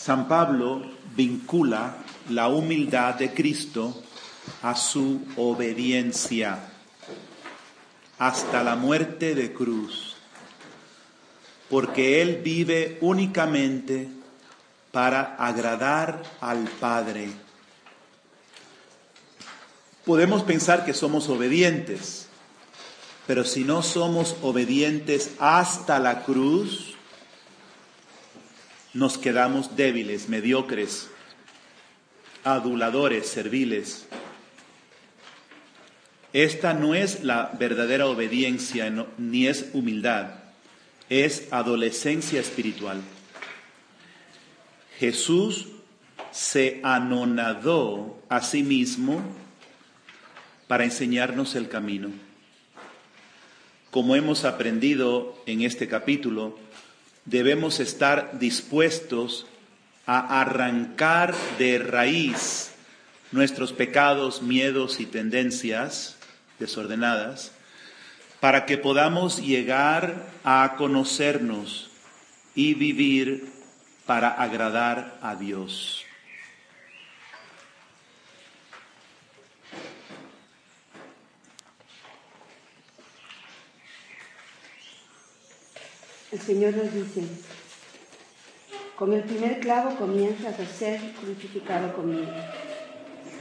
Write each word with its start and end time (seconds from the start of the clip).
San 0.00 0.28
Pablo 0.28 0.80
vincula 1.14 1.94
la 2.30 2.48
humildad 2.48 3.16
de 3.16 3.34
Cristo 3.34 4.02
a 4.62 4.74
su 4.74 5.20
obediencia 5.36 6.58
hasta 8.18 8.64
la 8.64 8.76
muerte 8.76 9.34
de 9.34 9.52
cruz, 9.52 10.16
porque 11.68 12.22
Él 12.22 12.40
vive 12.42 12.96
únicamente 13.02 14.08
para 14.90 15.36
agradar 15.36 16.22
al 16.40 16.66
Padre. 16.80 17.28
Podemos 20.06 20.44
pensar 20.44 20.86
que 20.86 20.94
somos 20.94 21.28
obedientes, 21.28 22.26
pero 23.26 23.44
si 23.44 23.64
no 23.64 23.82
somos 23.82 24.34
obedientes 24.40 25.32
hasta 25.38 25.98
la 25.98 26.22
cruz, 26.22 26.96
nos 28.92 29.18
quedamos 29.18 29.76
débiles, 29.76 30.28
mediocres, 30.28 31.08
aduladores, 32.44 33.28
serviles. 33.28 34.06
Esta 36.32 36.74
no 36.74 36.94
es 36.94 37.24
la 37.24 37.52
verdadera 37.58 38.06
obediencia 38.06 38.92
ni 39.18 39.46
es 39.46 39.70
humildad, 39.72 40.34
es 41.08 41.52
adolescencia 41.52 42.40
espiritual. 42.40 43.00
Jesús 44.98 45.66
se 46.30 46.80
anonadó 46.82 48.22
a 48.28 48.42
sí 48.42 48.62
mismo 48.62 49.22
para 50.68 50.84
enseñarnos 50.84 51.56
el 51.56 51.68
camino. 51.68 52.10
Como 53.90 54.14
hemos 54.14 54.44
aprendido 54.44 55.42
en 55.46 55.62
este 55.62 55.88
capítulo, 55.88 56.56
debemos 57.24 57.80
estar 57.80 58.38
dispuestos 58.38 59.46
a 60.06 60.40
arrancar 60.40 61.34
de 61.58 61.78
raíz 61.78 62.72
nuestros 63.32 63.72
pecados, 63.72 64.42
miedos 64.42 65.00
y 65.00 65.06
tendencias 65.06 66.16
desordenadas 66.58 67.52
para 68.40 68.64
que 68.66 68.78
podamos 68.78 69.40
llegar 69.40 70.26
a 70.44 70.74
conocernos 70.76 71.90
y 72.54 72.74
vivir 72.74 73.52
para 74.06 74.30
agradar 74.30 75.18
a 75.22 75.36
Dios. 75.36 76.04
El 86.32 86.40
Señor 86.40 86.76
nos 86.76 86.94
dice, 86.94 87.24
con 88.94 89.12
el 89.12 89.24
primer 89.24 89.58
clavo 89.58 89.96
comienzas 89.96 90.60
a 90.60 90.66
ser 90.66 91.00
crucificado 91.20 91.92
conmigo. 91.92 92.30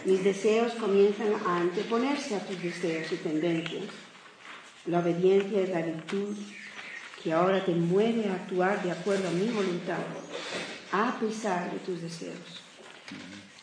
Mis 0.06 0.24
deseos 0.24 0.74
comienzan 0.74 1.34
a 1.46 1.58
anteponerse 1.58 2.36
a 2.36 2.40
tus 2.40 2.60
deseos 2.64 3.12
y 3.12 3.18
tendencias. 3.18 3.84
La 4.88 5.00
obediencia 5.00 5.62
es 5.62 5.70
la 5.70 5.84
virtud 5.84 6.36
que 7.22 7.32
ahora 7.32 7.64
te 7.64 7.74
mueve 7.74 8.28
a 8.28 8.34
actuar 8.34 8.82
de 8.82 8.92
acuerdo 8.92 9.28
a 9.28 9.32
mi 9.34 9.50
voluntad, 9.50 10.00
a 10.92 11.20
pesar 11.20 11.72
de 11.72 11.78
tus 11.80 12.02
deseos. 12.02 12.64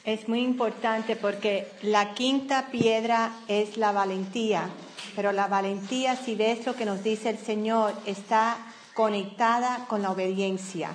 Es 0.05 0.29
muy 0.29 0.43
importante 0.43 1.17
porque 1.17 1.67
la 1.83 2.15
quinta 2.15 2.69
piedra 2.71 3.33
es 3.49 3.77
la 3.77 3.91
valentía, 3.91 4.69
pero 5.17 5.33
la 5.33 5.49
valentía, 5.49 6.15
si 6.15 6.37
ves 6.37 6.65
lo 6.65 6.77
que 6.77 6.85
nos 6.85 7.03
dice 7.03 7.31
el 7.31 7.39
Señor, 7.39 7.93
está 8.07 8.59
conectada 8.97 9.85
con 9.89 10.01
la 10.01 10.11
obediencia. 10.11 10.95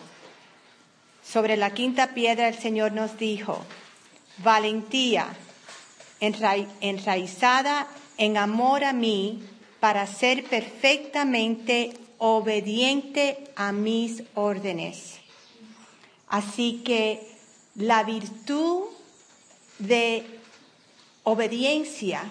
Sobre 1.23 1.55
la 1.55 1.71
quinta 1.71 2.15
piedra 2.15 2.47
el 2.47 2.57
Señor 2.57 2.93
nos 2.93 3.19
dijo, 3.19 3.63
valentía 4.43 5.27
enraizada 6.19 7.87
en 8.17 8.37
amor 8.37 8.83
a 8.83 8.91
mí 8.91 9.43
para 9.79 10.07
ser 10.07 10.45
perfectamente 10.45 11.93
obediente 12.17 13.51
a 13.55 13.71
mis 13.71 14.23
órdenes. 14.33 15.19
Así 16.27 16.81
que 16.83 17.21
la 17.75 18.03
virtud 18.03 18.85
de 19.77 20.25
obediencia 21.23 22.23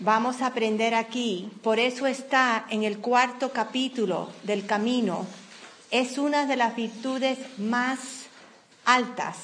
vamos 0.00 0.42
a 0.42 0.48
aprender 0.48 0.94
aquí, 0.94 1.50
por 1.62 1.78
eso 1.78 2.06
está 2.06 2.66
en 2.70 2.84
el 2.84 2.98
cuarto 2.98 3.52
capítulo 3.52 4.30
del 4.42 4.66
camino, 4.66 5.26
es 5.90 6.18
una 6.18 6.46
de 6.46 6.56
las 6.56 6.76
virtudes 6.76 7.38
más 7.58 7.98
altas. 8.84 9.36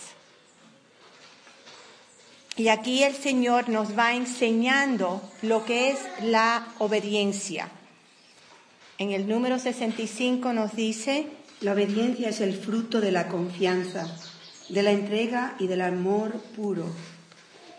Y 2.56 2.68
aquí 2.68 3.02
el 3.02 3.14
Señor 3.14 3.70
nos 3.70 3.96
va 3.98 4.14
enseñando 4.14 5.22
lo 5.40 5.64
que 5.64 5.90
es 5.90 5.98
la 6.22 6.68
obediencia. 6.78 7.70
En 8.98 9.10
el 9.10 9.26
número 9.26 9.58
65 9.58 10.52
nos 10.52 10.76
dice, 10.76 11.28
la 11.60 11.72
obediencia 11.72 12.28
es 12.28 12.40
el 12.40 12.54
fruto 12.54 13.00
de 13.00 13.10
la 13.10 13.28
confianza, 13.28 14.06
de 14.68 14.82
la 14.82 14.90
entrega 14.90 15.54
y 15.58 15.66
del 15.66 15.80
amor 15.80 16.32
puro 16.54 16.86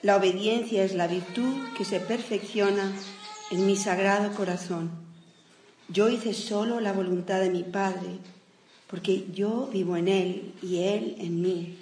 la 0.04 0.18
obediencia 0.18 0.84
es 0.84 0.94
la 0.94 1.08
virtud 1.08 1.56
que 1.78 1.86
se 1.86 2.02
perfecciona 2.02 2.94
en 3.52 3.66
mi 3.66 3.78
sagrado 3.78 4.36
corazón. 4.36 4.92
Yo 5.88 6.10
hice 6.10 6.34
solo 6.34 6.82
la 6.82 6.92
voluntad 6.92 7.40
de 7.40 7.50
mi 7.50 7.64
Padre, 7.64 8.20
porque 8.88 9.26
yo 9.32 9.70
vivo 9.72 9.96
en 9.96 10.10
Él 10.10 10.54
y 10.62 10.80
Él 10.80 11.16
en 11.20 11.42
mí. 11.42 11.78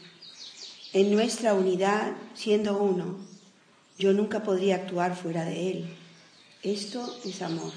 En 0.93 1.11
nuestra 1.11 1.55
unidad, 1.55 2.11
siendo 2.35 2.77
uno, 2.77 3.17
yo 3.97 4.13
nunca 4.13 4.43
podría 4.43 4.75
actuar 4.75 5.15
fuera 5.15 5.43
de 5.43 5.71
Él. 5.71 5.85
Esto 6.61 7.17
es 7.25 7.41
amor. 7.41 7.73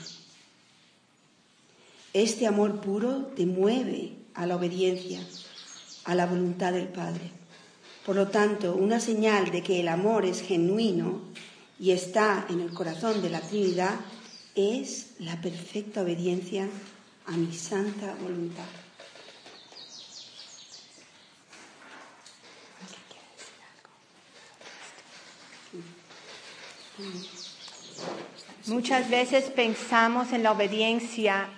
Este 2.13 2.47
amor 2.47 2.83
puro 2.83 3.33
te 3.35 3.47
mueve 3.47 4.13
a 4.35 4.45
la 4.47 4.57
obediencia, 4.57 5.27
a 6.05 6.15
la 6.15 6.27
voluntad 6.27 6.75
del 6.75 6.89
Padre. 6.89 7.44
Por 8.05 8.17
lo 8.17 8.29
tanto, 8.29 8.75
una 8.75 9.01
señal 9.01 9.51
de 9.51 9.63
que 9.63 9.81
el 9.81 9.89
amor 9.89 10.25
es 10.25 10.43
genuino 10.43 11.23
y 11.79 11.93
está 11.93 12.47
en 12.49 12.61
el 12.61 12.73
corazón 12.73 13.23
de 13.23 13.31
la 13.31 13.41
Trinidad 13.41 13.95
es 14.55 15.15
la 15.19 15.41
perfecta 15.41 16.03
obediencia 16.03 16.69
a 17.27 17.33
mi 17.33 17.53
santa 17.53 18.15
voluntad. 18.21 18.65
Muchas 28.67 29.11
veces 29.11 29.51
pensamos 29.51 30.33
en 30.33 30.43
la 30.43 30.53
obediencia 30.53 31.49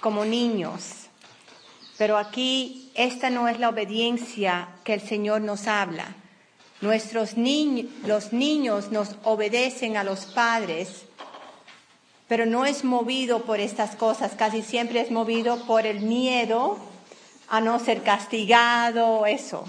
como 0.00 0.24
niños 0.24 1.06
pero 1.98 2.18
aquí 2.18 2.85
esta 2.96 3.28
no 3.28 3.46
es 3.46 3.58
la 3.58 3.68
obediencia 3.68 4.68
que 4.82 4.94
el 4.94 5.00
Señor 5.00 5.42
nos 5.42 5.66
habla. 5.66 6.14
Nuestros 6.80 7.36
niños, 7.36 7.90
los 8.04 8.32
niños 8.32 8.90
nos 8.90 9.16
obedecen 9.22 9.96
a 9.96 10.04
los 10.04 10.26
padres, 10.26 11.02
pero 12.26 12.46
no 12.46 12.64
es 12.64 12.84
movido 12.84 13.44
por 13.44 13.60
estas 13.60 13.96
cosas, 13.96 14.32
casi 14.36 14.62
siempre 14.62 15.00
es 15.00 15.10
movido 15.10 15.64
por 15.66 15.86
el 15.86 16.00
miedo 16.00 16.78
a 17.48 17.60
no 17.60 17.78
ser 17.78 18.02
castigado, 18.02 19.26
eso. 19.26 19.64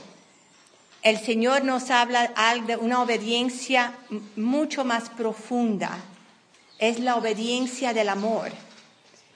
El 1.04 1.20
Señor 1.20 1.64
nos 1.64 1.92
habla 1.92 2.34
de 2.66 2.78
una 2.78 3.02
obediencia 3.02 3.94
mucho 4.36 4.84
más 4.84 5.10
profunda, 5.10 5.98
es 6.80 7.00
la 7.00 7.16
obediencia 7.16 7.94
del 7.94 8.10
amor. 8.10 8.52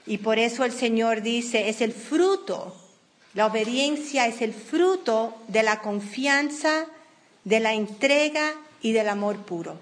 Y 0.06 0.18
por 0.18 0.38
eso 0.38 0.64
el 0.64 0.72
Señor 0.72 1.22
dice, 1.22 1.68
es 1.68 1.80
el 1.80 1.92
fruto 1.92 2.81
la 3.34 3.46
obediencia 3.46 4.26
es 4.26 4.42
el 4.42 4.52
fruto 4.52 5.34
de 5.48 5.62
la 5.62 5.80
confianza, 5.80 6.86
de 7.44 7.60
la 7.60 7.72
entrega 7.72 8.52
y 8.82 8.92
del 8.92 9.08
amor 9.08 9.38
puro. 9.38 9.76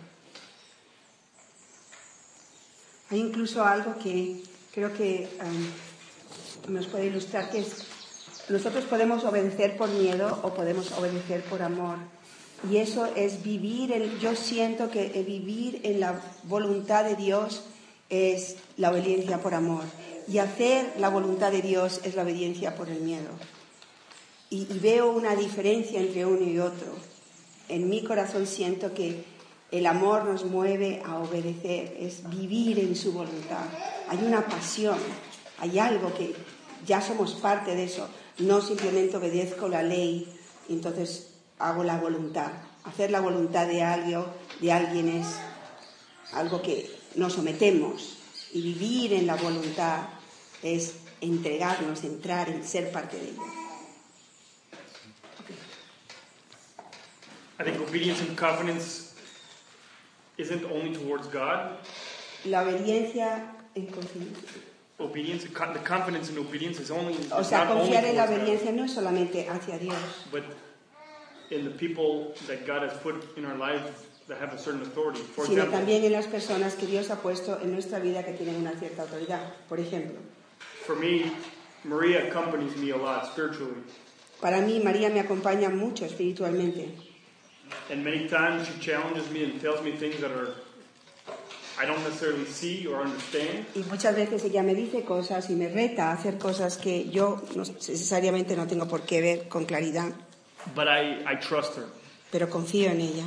Hay 3.11 3.19
incluso 3.19 3.65
algo 3.65 3.99
que 3.99 4.43
creo 4.73 4.95
que 4.95 5.29
um, 5.41 6.73
nos 6.73 6.87
puede 6.87 7.07
ilustrar, 7.07 7.51
que 7.51 7.59
es, 7.59 7.87
nosotros 8.49 8.85
podemos 8.85 9.25
obedecer 9.25 9.77
por 9.77 9.89
miedo 9.89 10.39
o 10.45 10.55
podemos 10.55 10.93
obedecer 10.93 11.43
por 11.45 11.63
amor. 11.63 11.97
Y 12.71 12.77
eso 12.77 13.07
es 13.17 13.43
vivir, 13.43 13.91
en, 13.91 14.19
yo 14.21 14.37
siento 14.37 14.91
que 14.91 15.09
vivir 15.27 15.81
en 15.83 15.99
la 15.99 16.21
voluntad 16.45 17.05
de 17.05 17.17
Dios 17.17 17.65
es 18.11 18.57
la 18.77 18.91
obediencia 18.91 19.39
por 19.39 19.55
amor. 19.55 19.85
Y 20.31 20.39
hacer 20.39 20.95
la 20.99 21.09
voluntad 21.09 21.51
de 21.51 21.61
Dios 21.61 22.01
es 22.05 22.15
la 22.15 22.23
obediencia 22.23 22.77
por 22.77 22.89
el 22.89 23.01
miedo. 23.01 23.31
Y, 24.49 24.65
veo 24.79 25.11
una 25.11 25.35
diferencia 25.35 25.99
entre 25.99 26.25
uno 26.25 26.47
y 26.47 26.61
otro. 26.61 26.95
En 27.69 27.89
mi 27.89 28.05
corazón 28.05 28.47
siento 28.47 28.95
que 28.95 29.25
el 29.73 29.87
amor 29.87 30.25
nos 30.25 30.45
mueve 30.45 31.03
a 31.05 31.19
obedecer, 31.19 31.97
es 31.99 32.29
vivir 32.31 32.79
en 32.79 32.95
su 32.95 33.13
voluntad. 33.13 33.65
Hay 34.09 34.19
una 34.19 34.47
pasión, 34.47 34.99
hay 35.59 35.81
algo 35.81 36.15
que 36.15 36.35
ya 36.87 37.01
somos 37.01 37.35
parte 37.35 37.75
de 37.75 37.85
eso. 37.85 38.09
No 38.39 38.61
simplemente 38.61 39.17
obedezco 39.17 39.69
la 39.69 39.83
ley 39.83 40.33
entonces 40.69 41.31
hago 41.59 41.83
la 41.83 41.99
voluntad. 41.99 42.53
Hacer 42.85 43.11
la 43.11 43.21
voluntad 43.21 43.67
de 43.67 43.83
alguien, 43.83 44.25
de 44.61 44.73
alguien 44.73 45.09
es 45.09 45.27
algo 46.33 46.63
que 46.63 46.89
nos 47.17 47.33
sometemos 47.33 48.19
y 48.53 48.63
vivir 48.63 49.13
en 49.15 49.27
la 49.27 49.35
voluntad 49.35 50.03
es 50.63 50.95
entregarnos, 51.21 52.05
entrar 52.05 52.49
en 52.49 52.65
ser 52.65 52.91
parte 52.93 53.17
de 53.17 53.31
ella. 53.31 53.43
I 57.59 57.63
think 57.63 57.81
obedience 57.81 58.23
and 58.23 58.37
confidence 58.39 59.15
isn't 60.39 60.65
only 60.65 60.95
towards 60.95 61.27
God. 61.29 61.77
La 62.47 62.63
obediencia 62.63 63.53
en 63.75 63.87
confianza. 63.87 64.41
Obedience, 64.99 65.45
the 65.45 65.79
confidence 65.81 66.29
and 66.29 66.39
obedience 66.39 66.79
is 66.79 66.91
only 66.91 67.17
O 67.33 67.43
sea, 67.43 67.67
confiar 67.67 68.05
en 68.05 68.17
la 68.17 68.27
towards 68.27 68.31
God, 68.31 68.49
obediencia 68.49 68.73
no 68.73 68.85
es 68.85 68.93
solamente 68.93 69.49
hacia 69.49 69.79
Dios, 69.79 69.97
but 70.31 70.43
in 71.51 71.65
the 71.65 71.71
people 71.71 72.35
that 72.47 72.67
God 72.67 72.83
has 72.83 72.93
put 72.99 73.37
in 73.37 73.45
our 73.45 73.57
lives 73.57 73.85
that 74.29 74.39
have 74.39 74.55
a 74.55 74.59
certain 74.59 74.83
authority. 74.83 75.21
For 75.21 75.45
sino 75.45 75.65
example, 75.65 75.79
también 75.79 76.05
en 76.05 76.13
las 76.13 76.27
personas 76.27 76.75
que 76.77 76.87
Dios 76.87 77.11
ha 77.11 77.17
puesto 77.17 77.61
en 77.61 77.73
nuestra 77.73 77.99
vida 77.99 78.25
que 78.25 78.33
tienen 78.33 78.57
una 78.57 78.73
cierta 78.79 79.03
autoridad. 79.03 79.41
Por 79.69 79.81
ejemplo, 79.81 80.19
for 80.91 80.99
me, 80.99 81.31
Maria 81.85 82.27
accompanies 82.27 82.77
me 82.77 82.91
a 82.91 82.97
lot 82.97 83.27
spiritually, 83.27 83.83
para 84.41 84.61
mí 84.61 84.81
María 84.83 85.09
me 85.09 85.21
acompaña 85.21 85.71
mucho 85.71 86.05
espiritualmente 86.05 86.89
and 87.91 88.03
many 88.03 88.27
times 88.29 88.67
she 88.67 88.75
challenges 88.81 89.31
me 89.31 89.45
and 89.45 89.61
tells 89.61 89.81
me 89.85 89.93
things 89.93 90.21
that 90.21 90.33
are 90.33 90.55
I 91.79 91.87
don't 91.87 92.03
necessarily 92.03 92.45
see 92.45 92.87
or 92.89 93.03
understand. 93.03 93.67
y 93.77 93.85
muchas 93.89 94.17
veces 94.17 94.45
ella 94.45 94.63
me 94.65 94.75
dice 94.75 95.05
cosas 95.05 95.49
y 95.49 95.55
me 95.55 95.69
reta 95.69 96.11
a 96.11 96.13
hacer 96.15 96.39
cosas 96.39 96.77
que 96.77 97.09
yo 97.09 97.41
no 97.55 97.63
necesariamente 97.63 98.57
no 98.57 98.67
tengo 98.67 98.89
por 98.89 99.03
qué 99.03 99.21
ver 99.21 99.49
con 99.49 99.67
claridad, 99.67 100.11
but 100.75 100.89
I, 100.89 101.23
I 101.25 101.39
trust 101.39 101.77
her. 101.77 101.87
pero 102.33 102.51
confío 102.51 102.91
en 102.91 103.01
ella. 103.01 103.25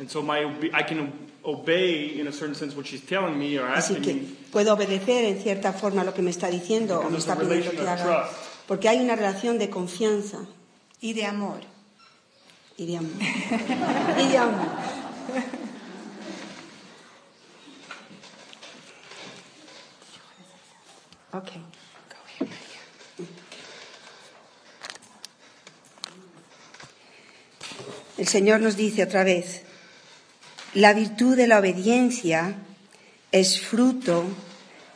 And 0.00 0.08
so 0.10 0.22
my 0.22 0.40
I 0.72 0.82
can 0.82 1.12
obey 1.44 2.18
in 2.18 2.26
a 2.26 2.32
certain 2.32 2.54
sense 2.54 2.74
what 2.74 2.86
she's 2.86 3.02
telling 3.06 3.38
me 3.38 3.58
or 3.58 3.66
Así 3.68 3.94
asking 3.96 4.02
que 4.02 4.14
me. 4.14 4.20
puedo 4.50 4.72
obedecer 4.72 5.24
en 5.24 5.38
cierta 5.42 5.72
forma 5.74 6.04
lo 6.04 6.12
que 6.14 6.22
me 6.22 6.30
está 6.30 6.48
diciendo 6.50 7.00
o 7.00 7.10
me 7.10 7.18
está 7.18 7.36
pidiendo 7.36 7.70
que 7.72 7.80
haga, 7.86 8.28
porque 8.66 8.88
hay 8.88 8.98
una 9.00 9.14
relación 9.14 9.58
de 9.58 9.68
confianza 9.68 10.38
Y 11.02 11.12
de 11.12 11.24
amor. 11.26 11.60
y 12.78 12.86
de 12.86 12.96
amor. 12.96 13.12
Y 14.24 14.28
de 14.28 14.38
amor. 14.38 14.68
Okay. 21.32 21.62
El 28.18 28.28
Señor 28.28 28.60
nos 28.60 28.76
dice 28.76 29.02
otra 29.02 29.24
vez, 29.24 29.62
la 30.74 30.92
virtud 30.92 31.36
de 31.36 31.48
la 31.48 31.58
obediencia 31.58 32.54
es 33.32 33.60
fruto 33.60 34.24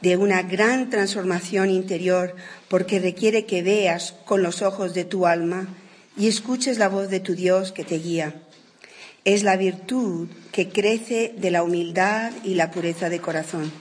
de 0.03 0.17
una 0.17 0.43
gran 0.43 0.89
transformación 0.89 1.71
interior 1.71 2.37
porque 2.69 3.01
requiere 3.01 3.45
que 3.45 3.63
veas 3.63 4.15
con 4.25 4.43
los 4.43 4.63
ojos 4.63 4.95
de 4.95 5.05
tu 5.05 5.27
alma 5.27 5.67
y 6.17 6.29
escuches 6.29 6.79
la 6.79 6.89
voz 6.89 7.09
de 7.09 7.21
tu 7.21 7.35
Dios 7.35 7.73
que 7.73 7.85
te 7.85 7.99
guía. 7.99 8.43
Es 9.25 9.43
la 9.43 9.57
virtud 9.57 10.29
que 10.53 10.69
crece 10.69 11.35
de 11.37 11.51
la 11.51 11.63
humildad 11.63 12.31
y 12.45 12.55
la 12.55 12.71
pureza 12.71 13.09
de 13.09 13.21
corazón. 13.21 13.73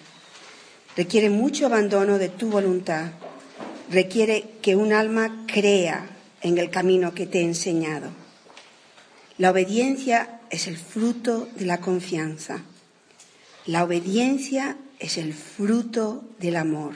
Requiere 0.96 1.30
mucho 1.30 1.68
abandono 1.68 2.18
de 2.18 2.30
tu 2.30 2.50
voluntad. 2.50 3.12
Requiere 3.92 4.46
que 4.62 4.76
un 4.76 4.94
alma 4.94 5.46
crea 5.46 6.08
en 6.42 6.58
el 6.58 6.70
camino 6.70 7.14
que 7.14 7.28
te 7.28 7.42
he 7.42 7.44
enseñado. 7.44 8.10
La 9.38 9.52
obediencia 9.52 10.40
es 10.54 10.68
el 10.68 10.78
fruto 10.78 11.50
de 11.58 11.66
la 11.66 11.82
confianza. 11.82 12.62
La 13.66 13.84
obediencia 13.84 14.78
es 15.00 15.18
el 15.18 15.34
fruto 15.34 16.26
del 16.40 16.58
amor. 16.58 16.96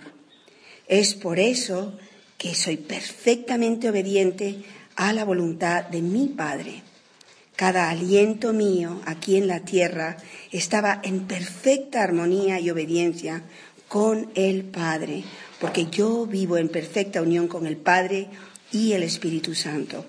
Es 0.87 1.15
por 1.15 1.39
eso 1.39 1.97
que 2.37 2.53
soy 2.53 2.77
perfectamente 2.77 3.89
obediente 3.89 4.63
a 4.95 5.11
la 5.11 5.25
voluntad 5.25 5.85
de 5.85 6.03
mi 6.03 6.27
Padre. 6.27 6.83
Cada 7.55 7.89
aliento 7.89 8.53
mío 8.53 9.01
aquí 9.05 9.37
en 9.37 9.47
la 9.47 9.61
tierra 9.61 10.17
estaba 10.51 11.01
en 11.03 11.21
perfecta 11.21 12.03
armonía 12.03 12.59
y 12.59 12.69
obediencia 12.69 13.41
con 13.87 14.29
el 14.35 14.65
Padre, 14.65 15.23
porque 15.59 15.87
yo 15.87 16.27
vivo 16.27 16.57
en 16.57 16.69
perfecta 16.69 17.23
unión 17.23 17.47
con 17.47 17.65
el 17.65 17.77
Padre 17.77 18.27
y 18.71 18.91
el 18.91 19.01
Espíritu 19.01 19.55
Santo. 19.55 20.05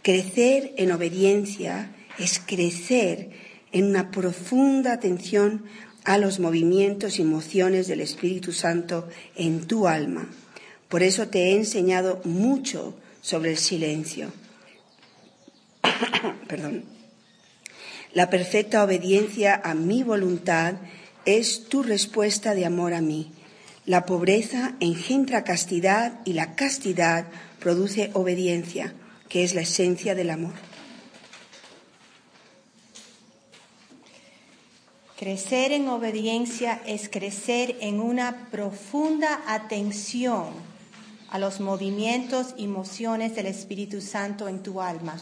Crecer 0.00 0.72
en 0.78 0.90
obediencia 0.92 1.92
es 2.18 2.40
crecer 2.44 3.30
en 3.72 3.86
una 3.86 4.10
profunda 4.10 4.92
atención 4.92 5.64
a 6.04 6.18
los 6.18 6.40
movimientos 6.40 7.18
y 7.18 7.22
emociones 7.22 7.86
del 7.86 8.00
Espíritu 8.00 8.52
Santo 8.52 9.08
en 9.36 9.66
tu 9.66 9.86
alma. 9.86 10.28
Por 10.88 11.02
eso 11.02 11.28
te 11.28 11.50
he 11.50 11.56
enseñado 11.56 12.20
mucho 12.24 12.94
sobre 13.20 13.50
el 13.50 13.58
silencio. 13.58 14.32
Perdón. 16.48 16.84
La 18.14 18.30
perfecta 18.30 18.82
obediencia 18.82 19.60
a 19.62 19.74
mi 19.74 20.02
voluntad 20.02 20.76
es 21.26 21.68
tu 21.68 21.82
respuesta 21.82 22.54
de 22.54 22.64
amor 22.64 22.94
a 22.94 23.02
mí. 23.02 23.32
La 23.84 24.06
pobreza 24.06 24.76
engendra 24.80 25.44
castidad 25.44 26.20
y 26.24 26.32
la 26.32 26.54
castidad 26.54 27.26
produce 27.60 28.10
obediencia, 28.14 28.94
que 29.28 29.44
es 29.44 29.54
la 29.54 29.60
esencia 29.60 30.14
del 30.14 30.30
amor. 30.30 30.67
Crecer 35.18 35.72
en 35.72 35.88
obediencia 35.88 36.80
es 36.86 37.08
crecer 37.08 37.76
en 37.80 37.98
una 37.98 38.48
profunda 38.52 39.42
atención 39.48 40.50
a 41.28 41.40
los 41.40 41.58
movimientos 41.58 42.54
y 42.56 42.66
emociones 42.66 43.34
del 43.34 43.46
Espíritu 43.46 44.00
Santo 44.00 44.46
en 44.46 44.62
tu 44.62 44.80
alma. 44.80 45.16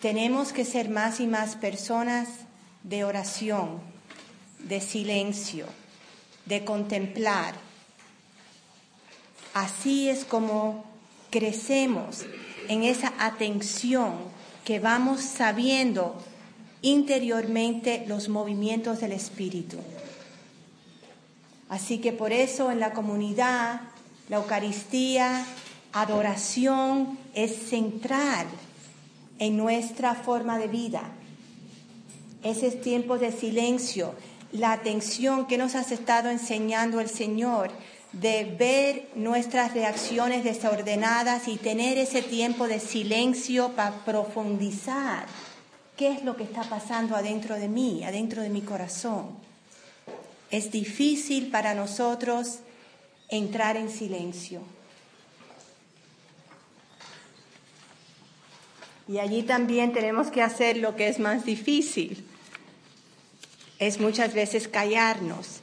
Tenemos 0.00 0.52
que 0.52 0.64
ser 0.64 0.90
más 0.90 1.18
y 1.18 1.26
más 1.26 1.56
personas 1.56 2.28
de 2.84 3.02
oración, 3.02 3.80
de 4.60 4.80
silencio, 4.80 5.66
de 6.44 6.64
contemplar. 6.64 7.56
Así 9.54 10.08
es 10.08 10.24
como 10.24 10.84
crecemos 11.30 12.24
en 12.68 12.84
esa 12.84 13.12
atención 13.18 14.12
que 14.64 14.78
vamos 14.78 15.22
sabiendo 15.22 16.16
interiormente 16.82 18.04
los 18.06 18.28
movimientos 18.28 19.00
del 19.00 19.12
Espíritu. 19.12 19.78
Así 21.68 21.98
que 21.98 22.12
por 22.12 22.32
eso 22.32 22.70
en 22.70 22.80
la 22.80 22.92
comunidad, 22.92 23.80
la 24.28 24.36
Eucaristía, 24.36 25.44
adoración 25.92 27.18
es 27.34 27.56
central 27.68 28.46
en 29.38 29.56
nuestra 29.56 30.14
forma 30.14 30.58
de 30.58 30.68
vida. 30.68 31.02
Ese 32.42 32.68
es 32.68 32.80
tiempo 32.80 33.18
de 33.18 33.32
silencio, 33.32 34.14
la 34.52 34.72
atención 34.72 35.46
que 35.46 35.58
nos 35.58 35.74
ha 35.74 35.80
estado 35.80 36.30
enseñando 36.30 37.00
el 37.00 37.08
Señor 37.08 37.70
de 38.12 38.44
ver 38.58 39.08
nuestras 39.14 39.74
reacciones 39.74 40.44
desordenadas 40.44 41.48
y 41.48 41.56
tener 41.56 41.98
ese 41.98 42.22
tiempo 42.22 42.68
de 42.68 42.78
silencio 42.78 43.72
para 43.72 44.04
profundizar 44.04 45.26
qué 45.96 46.12
es 46.12 46.24
lo 46.24 46.36
que 46.36 46.44
está 46.44 46.62
pasando 46.64 47.16
adentro 47.16 47.56
de 47.56 47.68
mí, 47.68 48.04
adentro 48.04 48.42
de 48.42 48.50
mi 48.50 48.60
corazón. 48.60 49.30
Es 50.50 50.70
difícil 50.70 51.50
para 51.50 51.74
nosotros 51.74 52.58
entrar 53.28 53.76
en 53.76 53.90
silencio. 53.90 54.60
Y 59.08 59.18
allí 59.18 59.42
también 59.42 59.92
tenemos 59.92 60.28
que 60.28 60.42
hacer 60.42 60.78
lo 60.78 60.96
que 60.96 61.08
es 61.08 61.18
más 61.18 61.44
difícil. 61.44 62.24
Es 63.78 64.00
muchas 64.00 64.34
veces 64.34 64.68
callarnos. 64.68 65.60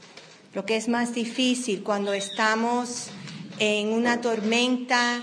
Lo 0.53 0.65
que 0.65 0.77
es 0.77 0.87
más 0.87 1.13
difícil 1.13 1.83
cuando 1.83 2.13
estamos 2.13 3.07
en 3.59 3.89
una 3.89 4.21
tormenta, 4.21 5.21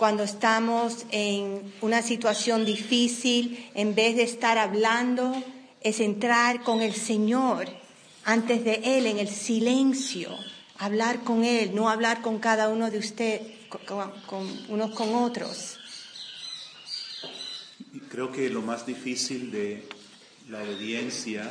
cuando 0.00 0.22
estamos 0.22 1.04
en 1.10 1.74
una 1.82 2.00
situación 2.00 2.64
difícil, 2.64 3.70
en 3.74 3.94
vez 3.94 4.16
de 4.16 4.22
estar 4.22 4.56
hablando, 4.56 5.34
es 5.82 6.00
entrar 6.00 6.62
con 6.62 6.80
el 6.80 6.94
Señor 6.94 7.68
antes 8.24 8.64
de 8.64 8.80
Él 8.82 9.04
en 9.04 9.18
el 9.18 9.28
silencio, 9.28 10.34
hablar 10.78 11.22
con 11.22 11.44
Él, 11.44 11.74
no 11.74 11.90
hablar 11.90 12.22
con 12.22 12.38
cada 12.38 12.70
uno 12.70 12.90
de 12.90 12.96
ustedes, 12.96 13.42
con, 14.26 14.48
unos 14.70 14.92
con 14.92 15.14
otros. 15.14 15.78
Creo 18.08 18.32
que 18.32 18.48
lo 18.48 18.62
más 18.62 18.86
difícil 18.86 19.50
de 19.50 19.86
la 20.48 20.62
obediencia 20.62 21.46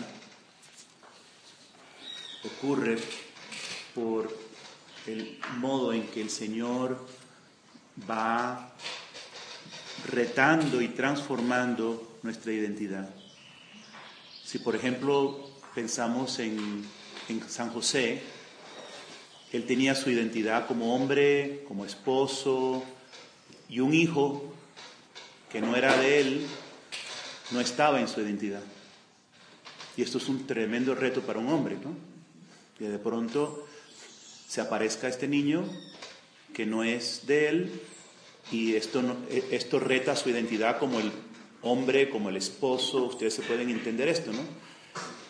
ocurre 2.44 2.98
por 3.94 4.36
el 5.06 5.38
modo 5.60 5.94
en 5.94 6.08
que 6.08 6.22
el 6.24 6.32
Señor 6.32 7.06
va 8.10 8.74
retando 10.12 10.82
y 10.82 10.90
transformando 10.90 12.20
nuestra 12.24 12.52
identidad. 12.52 13.10
Si 14.44 14.60
por 14.60 14.76
ejemplo 14.76 15.52
pensamos 15.76 16.40
en, 16.40 16.86
en 17.30 17.50
San 17.50 17.70
José, 17.70 18.22
él 19.52 19.66
tenía 19.66 19.96
su 19.96 20.10
identidad 20.10 20.68
como 20.68 20.96
hombre, 20.96 21.64
como 21.68 21.86
esposo 21.86 22.84
y 23.68 23.80
un 23.80 23.94
hijo 23.94 24.54
que 25.52 25.62
no 25.62 25.76
era 25.76 25.98
de 25.98 26.22
él, 26.22 26.48
no 27.52 27.60
estaba 27.60 28.00
en 28.00 28.08
su 28.08 28.22
identidad. 28.22 28.62
Y 29.98 30.04
esto 30.04 30.20
es 30.20 30.30
un 30.30 30.46
tremendo 30.46 30.96
reto 30.96 31.22
para 31.22 31.40
un 31.40 31.50
hombre, 31.50 31.76
¿no? 31.84 31.94
Que 32.78 32.90
de 32.90 33.00
pronto 33.00 33.68
se 34.48 34.62
aparezca 34.62 35.08
este 35.08 35.28
niño 35.28 35.66
que 36.60 36.66
no 36.66 36.84
es 36.84 37.26
de 37.26 37.48
él 37.48 37.72
y 38.52 38.76
esto, 38.76 39.02
e, 39.30 39.46
esto 39.52 39.80
reta 39.80 40.14
su 40.18 40.28
identidad 40.30 40.78
como 40.78 41.00
el 41.00 41.10
hombre, 41.62 42.10
como 42.10 42.28
el 42.28 42.36
esposo, 42.36 43.06
ustedes 43.06 43.34
se 43.34 43.44
pueden 43.44 43.70
entender 43.70 44.10
esto, 44.10 44.34
¿no? 44.34 44.42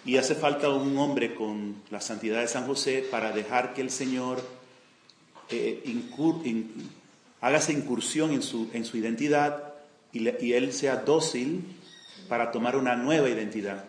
Y 0.06 0.18
hace 0.18 0.34
falta 0.34 0.70
un 0.70 0.98
hombre 0.98 1.36
con 1.36 1.84
la 1.92 2.02
santidad 2.02 2.42
de 2.42 2.48
San 2.48 2.66
José 2.66 3.06
para 3.12 3.32
dejar 3.32 3.76
que 3.76 3.82
el 3.82 3.92
Señor 3.92 4.42
eh, 5.52 5.84
haga 7.42 7.58
esa 7.60 7.74
incursión 7.74 8.32
en 8.32 8.42
su, 8.42 8.68
en 8.74 8.84
su 8.84 8.98
identidad 8.98 9.76
y 10.12 10.54
él 10.54 10.74
sea 10.74 10.96
dócil 10.96 11.64
para 12.28 12.50
tomar 12.50 12.76
una 12.76 12.96
nueva 12.96 13.30
identidad 13.30 13.86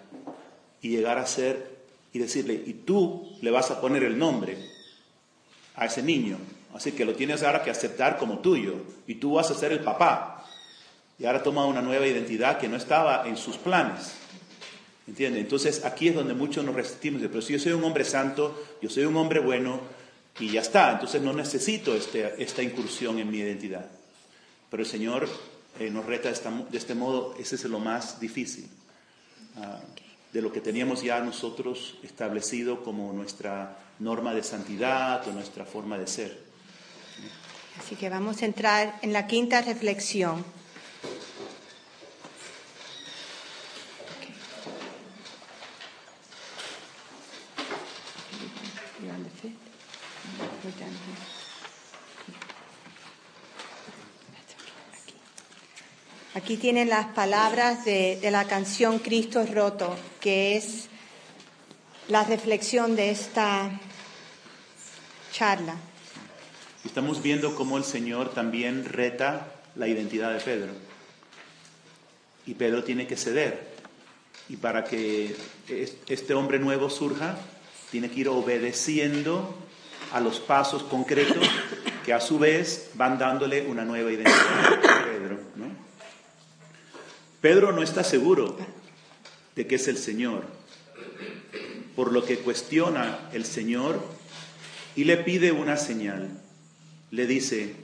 y 0.82 0.90
llegar 0.90 1.16
a 1.16 1.24
ser 1.24 1.80
y 2.12 2.18
decirle, 2.18 2.62
y 2.66 2.74
tú 2.74 3.30
le 3.40 3.50
vas 3.50 3.70
a 3.70 3.80
poner 3.80 4.02
el 4.02 4.18
nombre 4.18 4.58
a 5.74 5.86
ese 5.86 6.02
niño, 6.02 6.36
así 6.74 6.92
que 6.92 7.04
lo 7.04 7.14
tienes 7.14 7.42
ahora 7.42 7.62
que 7.62 7.70
aceptar 7.70 8.16
como 8.18 8.38
tuyo 8.38 8.74
y 9.06 9.16
tú 9.16 9.34
vas 9.34 9.50
a 9.50 9.54
ser 9.54 9.72
el 9.72 9.80
papá. 9.80 10.44
Y 11.18 11.26
ahora 11.26 11.42
toma 11.42 11.66
una 11.66 11.82
nueva 11.82 12.06
identidad 12.06 12.58
que 12.58 12.68
no 12.68 12.76
estaba 12.76 13.28
en 13.28 13.36
sus 13.36 13.56
planes. 13.56 14.14
¿Entiende? 15.06 15.40
Entonces 15.40 15.84
aquí 15.84 16.08
es 16.08 16.14
donde 16.14 16.34
muchos 16.34 16.64
nos 16.64 16.74
resistimos. 16.74 17.20
Pero 17.22 17.42
si 17.42 17.52
yo 17.52 17.58
soy 17.58 17.72
un 17.72 17.84
hombre 17.84 18.04
santo, 18.04 18.62
yo 18.80 18.88
soy 18.88 19.04
un 19.04 19.16
hombre 19.16 19.40
bueno 19.40 19.80
y 20.38 20.50
ya 20.50 20.60
está. 20.60 20.92
Entonces 20.92 21.20
no 21.20 21.32
necesito 21.32 21.94
este, 21.94 22.42
esta 22.42 22.62
incursión 22.62 23.18
en 23.18 23.30
mi 23.30 23.38
identidad. 23.38 23.90
Pero 24.70 24.82
el 24.82 24.88
Señor 24.88 25.28
eh, 25.78 25.90
nos 25.90 26.06
reta 26.06 26.30
de 26.30 26.78
este 26.78 26.94
modo. 26.94 27.34
Ese 27.38 27.56
es 27.56 27.64
lo 27.64 27.80
más 27.80 28.20
difícil. 28.20 28.68
Ah, 29.56 29.80
de 30.32 30.42
lo 30.42 30.52
que 30.52 30.60
teníamos 30.60 31.02
ya 31.02 31.20
nosotros 31.20 31.96
establecido 32.02 32.84
como 32.84 33.12
nuestra 33.12 33.76
norma 33.98 34.32
de 34.32 34.42
santidad 34.42 35.26
o 35.26 35.32
nuestra 35.32 35.64
forma 35.64 35.98
de 35.98 36.06
ser. 36.06 36.49
Así 37.80 37.96
que 37.96 38.10
vamos 38.10 38.42
a 38.42 38.44
entrar 38.44 38.98
en 39.00 39.14
la 39.14 39.26
quinta 39.26 39.62
reflexión. 39.62 40.44
Aquí 56.34 56.58
tienen 56.58 56.90
las 56.90 57.06
palabras 57.06 57.84
de, 57.86 58.20
la 58.30 58.44
canción 58.44 58.98
Cristo 58.98 59.44
roto, 59.46 59.96
que 60.20 60.56
es 60.58 60.88
la 62.08 62.24
reflexión 62.24 62.94
de 62.94 63.10
esta 63.10 63.70
charla. 65.32 65.76
Estamos 66.84 67.22
viendo 67.22 67.54
cómo 67.54 67.76
el 67.76 67.84
Señor 67.84 68.32
también 68.32 68.86
reta 68.86 69.52
la 69.76 69.86
identidad 69.86 70.32
de 70.32 70.40
Pedro. 70.40 70.72
Y 72.46 72.54
Pedro 72.54 72.84
tiene 72.84 73.06
que 73.06 73.16
ceder. 73.16 73.70
Y 74.48 74.56
para 74.56 74.84
que 74.84 75.36
este 76.08 76.34
hombre 76.34 76.58
nuevo 76.58 76.88
surja, 76.88 77.36
tiene 77.90 78.10
que 78.10 78.20
ir 78.20 78.28
obedeciendo 78.28 79.54
a 80.12 80.20
los 80.20 80.40
pasos 80.40 80.82
concretos 80.82 81.46
que 82.04 82.12
a 82.12 82.20
su 82.20 82.38
vez 82.38 82.90
van 82.94 83.18
dándole 83.18 83.66
una 83.66 83.84
nueva 83.84 84.10
identidad 84.10 84.74
a 84.74 85.04
Pedro. 85.04 85.38
Pedro 87.40 87.72
no 87.72 87.82
está 87.82 88.04
seguro 88.04 88.56
de 89.54 89.66
que 89.66 89.76
es 89.76 89.88
el 89.88 89.98
Señor, 89.98 90.44
por 91.94 92.12
lo 92.12 92.24
que 92.24 92.38
cuestiona 92.38 93.28
el 93.32 93.44
Señor 93.44 94.02
y 94.96 95.04
le 95.04 95.16
pide 95.18 95.52
una 95.52 95.76
señal. 95.76 96.30
Le 97.10 97.26
dice, 97.26 97.74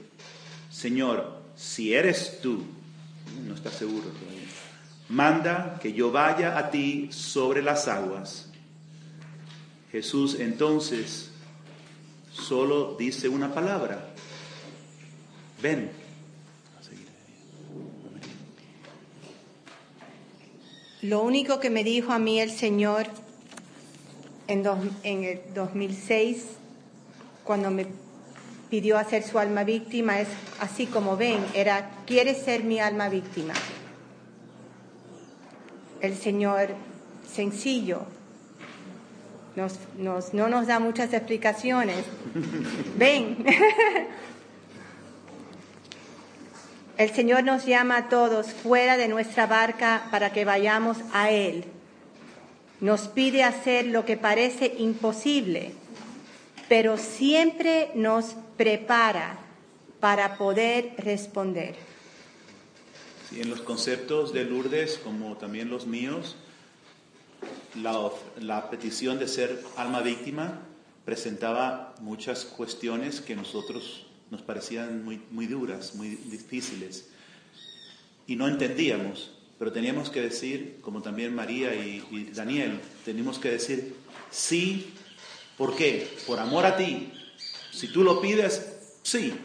Señor, 0.71 1.41
si 1.55 1.93
eres 1.93 2.39
tú, 2.41 2.63
no 3.45 3.55
está 3.55 3.71
seguro 3.71 4.07
todavía, 4.09 4.47
manda 5.09 5.79
que 5.81 5.93
yo 5.93 6.11
vaya 6.11 6.57
a 6.57 6.71
ti 6.71 7.09
sobre 7.11 7.61
las 7.61 7.87
aguas. 7.87 8.49
Jesús 9.91 10.37
entonces 10.39 11.31
solo 12.31 12.95
dice 12.97 13.27
una 13.29 13.53
palabra, 13.53 14.13
ven. 15.61 15.91
Lo 21.01 21.21
único 21.21 21.59
que 21.59 21.69
me 21.69 21.83
dijo 21.83 22.11
a 22.11 22.19
mí 22.19 22.39
el 22.39 22.51
Señor 22.51 23.07
en, 24.47 24.65
en 25.03 25.23
el 25.23 25.41
2006, 25.53 26.45
cuando 27.43 27.71
me 27.71 27.85
pidió 28.69 28.97
hacer 28.97 29.23
su 29.23 29.39
alma 29.39 29.63
víctima, 29.63 30.19
es 30.19 30.27
así 30.59 30.85
como 30.85 31.17
ven, 31.17 31.45
era, 31.53 31.89
¿quieres 32.05 32.37
ser 32.37 32.63
mi 32.63 32.79
alma 32.79 33.09
víctima? 33.09 33.53
El 36.01 36.15
Señor 36.15 36.69
sencillo, 37.33 38.01
nos, 39.55 40.33
no 40.33 40.47
nos 40.47 40.67
da 40.67 40.79
muchas 40.79 41.13
explicaciones. 41.13 42.05
ven. 42.97 43.43
El 46.97 47.11
Señor 47.11 47.43
nos 47.43 47.65
llama 47.65 47.97
a 47.97 48.09
todos 48.09 48.47
fuera 48.47 48.97
de 48.97 49.07
nuestra 49.07 49.45
barca 49.45 50.07
para 50.09 50.31
que 50.31 50.45
vayamos 50.45 50.97
a 51.13 51.29
Él. 51.29 51.65
Nos 52.81 53.07
pide 53.07 53.43
hacer 53.43 53.85
lo 53.87 54.03
que 54.03 54.17
parece 54.17 54.73
imposible, 54.79 55.73
pero 56.67 56.97
siempre 56.97 57.91
nos 57.93 58.35
prepara 58.57 59.39
para 59.99 60.37
poder 60.37 60.93
responder. 60.97 61.75
en 63.31 63.49
los 63.49 63.61
conceptos 63.61 64.33
de 64.33 64.45
Lourdes, 64.45 64.99
como 65.03 65.37
también 65.37 65.69
los 65.69 65.85
míos, 65.85 66.35
la, 67.75 68.69
petición 68.69 69.19
de 69.19 69.27
ser 69.27 69.63
alma 69.75 70.01
víctima 70.01 70.61
presentaba 71.05 71.95
muchas 72.01 72.45
cuestiones 72.45 73.21
que 73.21 73.35
nosotros 73.35 74.05
nos 74.29 74.41
parecían 74.41 75.05
muy, 75.05 75.21
muy 75.31 75.47
duras, 75.47 75.95
muy 75.95 76.09
difíciles. 76.09 77.09
Y 78.25 78.35
no 78.35 78.47
entendíamos, 78.47 79.31
pero 79.57 79.71
teníamos 79.71 80.09
que 80.09 80.21
decir, 80.21 80.79
como 80.81 81.01
también 81.01 81.33
María 81.33 81.73
y, 81.75 82.31
Daniel, 82.33 82.79
teníamos 83.05 83.39
que 83.39 83.51
decir, 83.51 83.95
sí, 84.31 84.93
¿por 85.57 85.75
qué? 85.75 86.07
Por 86.25 86.39
amor 86.39 86.65
a 86.65 86.75
ti. 86.75 87.11
Si 87.77 87.89
tú 87.89 88.03
lo 88.03 88.19
pides, 88.19 88.65
sí. 89.03 89.35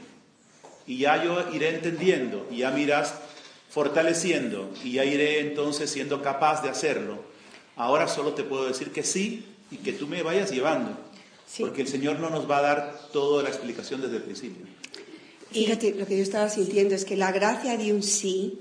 Y 0.86 0.96
ya 0.96 1.22
yo 1.22 1.52
iré 1.52 1.68
entendiendo, 1.74 2.46
y 2.50 2.58
ya 2.58 2.70
miras 2.70 3.14
fortaleciendo, 3.68 4.72
y 4.82 4.92
ya 4.92 5.04
iré 5.04 5.40
entonces 5.40 5.90
siendo 5.90 6.22
capaz 6.22 6.62
de 6.62 6.70
hacerlo. 6.70 7.22
Ahora 7.76 8.08
solo 8.08 8.32
te 8.32 8.42
puedo 8.42 8.66
decir 8.66 8.90
que 8.90 9.02
sí 9.02 9.44
y 9.70 9.76
que 9.76 9.92
tú 9.92 10.06
me 10.06 10.22
vayas 10.22 10.50
llevando. 10.50 10.96
Porque 11.58 11.82
el 11.82 11.88
Señor 11.88 12.20
no 12.20 12.30
nos 12.30 12.50
va 12.50 12.58
a 12.58 12.62
dar 12.62 13.00
toda 13.12 13.42
la 13.42 13.50
explicación 13.50 14.00
desde 14.00 14.16
el 14.16 14.22
principio. 14.22 14.64
Fíjate, 15.50 15.94
lo 15.94 16.06
que 16.06 16.16
yo 16.16 16.22
estaba 16.22 16.48
sintiendo 16.48 16.94
es 16.94 17.04
que 17.04 17.18
la 17.18 17.32
gracia 17.32 17.76
de 17.76 17.92
un 17.92 18.02
sí 18.02 18.60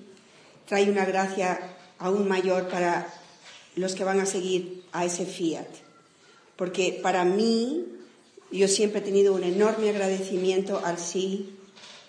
trae 0.67 0.91
una 0.91 1.05
gracia 1.05 1.77
aún 1.97 2.27
mayor 2.27 2.67
para 2.67 3.07
los 3.75 3.95
que 3.95 4.03
van 4.03 4.19
a 4.19 4.25
seguir 4.25 4.83
a 4.91 5.05
ese 5.05 5.25
fiat. 5.25 5.69
Porque 6.57 6.99
para 7.01 7.23
mí, 7.23 7.85
yo 8.51 8.67
siempre 8.67 8.99
he 8.99 9.03
tenido 9.03 9.33
un 9.33 9.43
enorme 9.43 9.89
agradecimiento 9.89 10.81
al 10.83 10.97
sí 10.97 11.49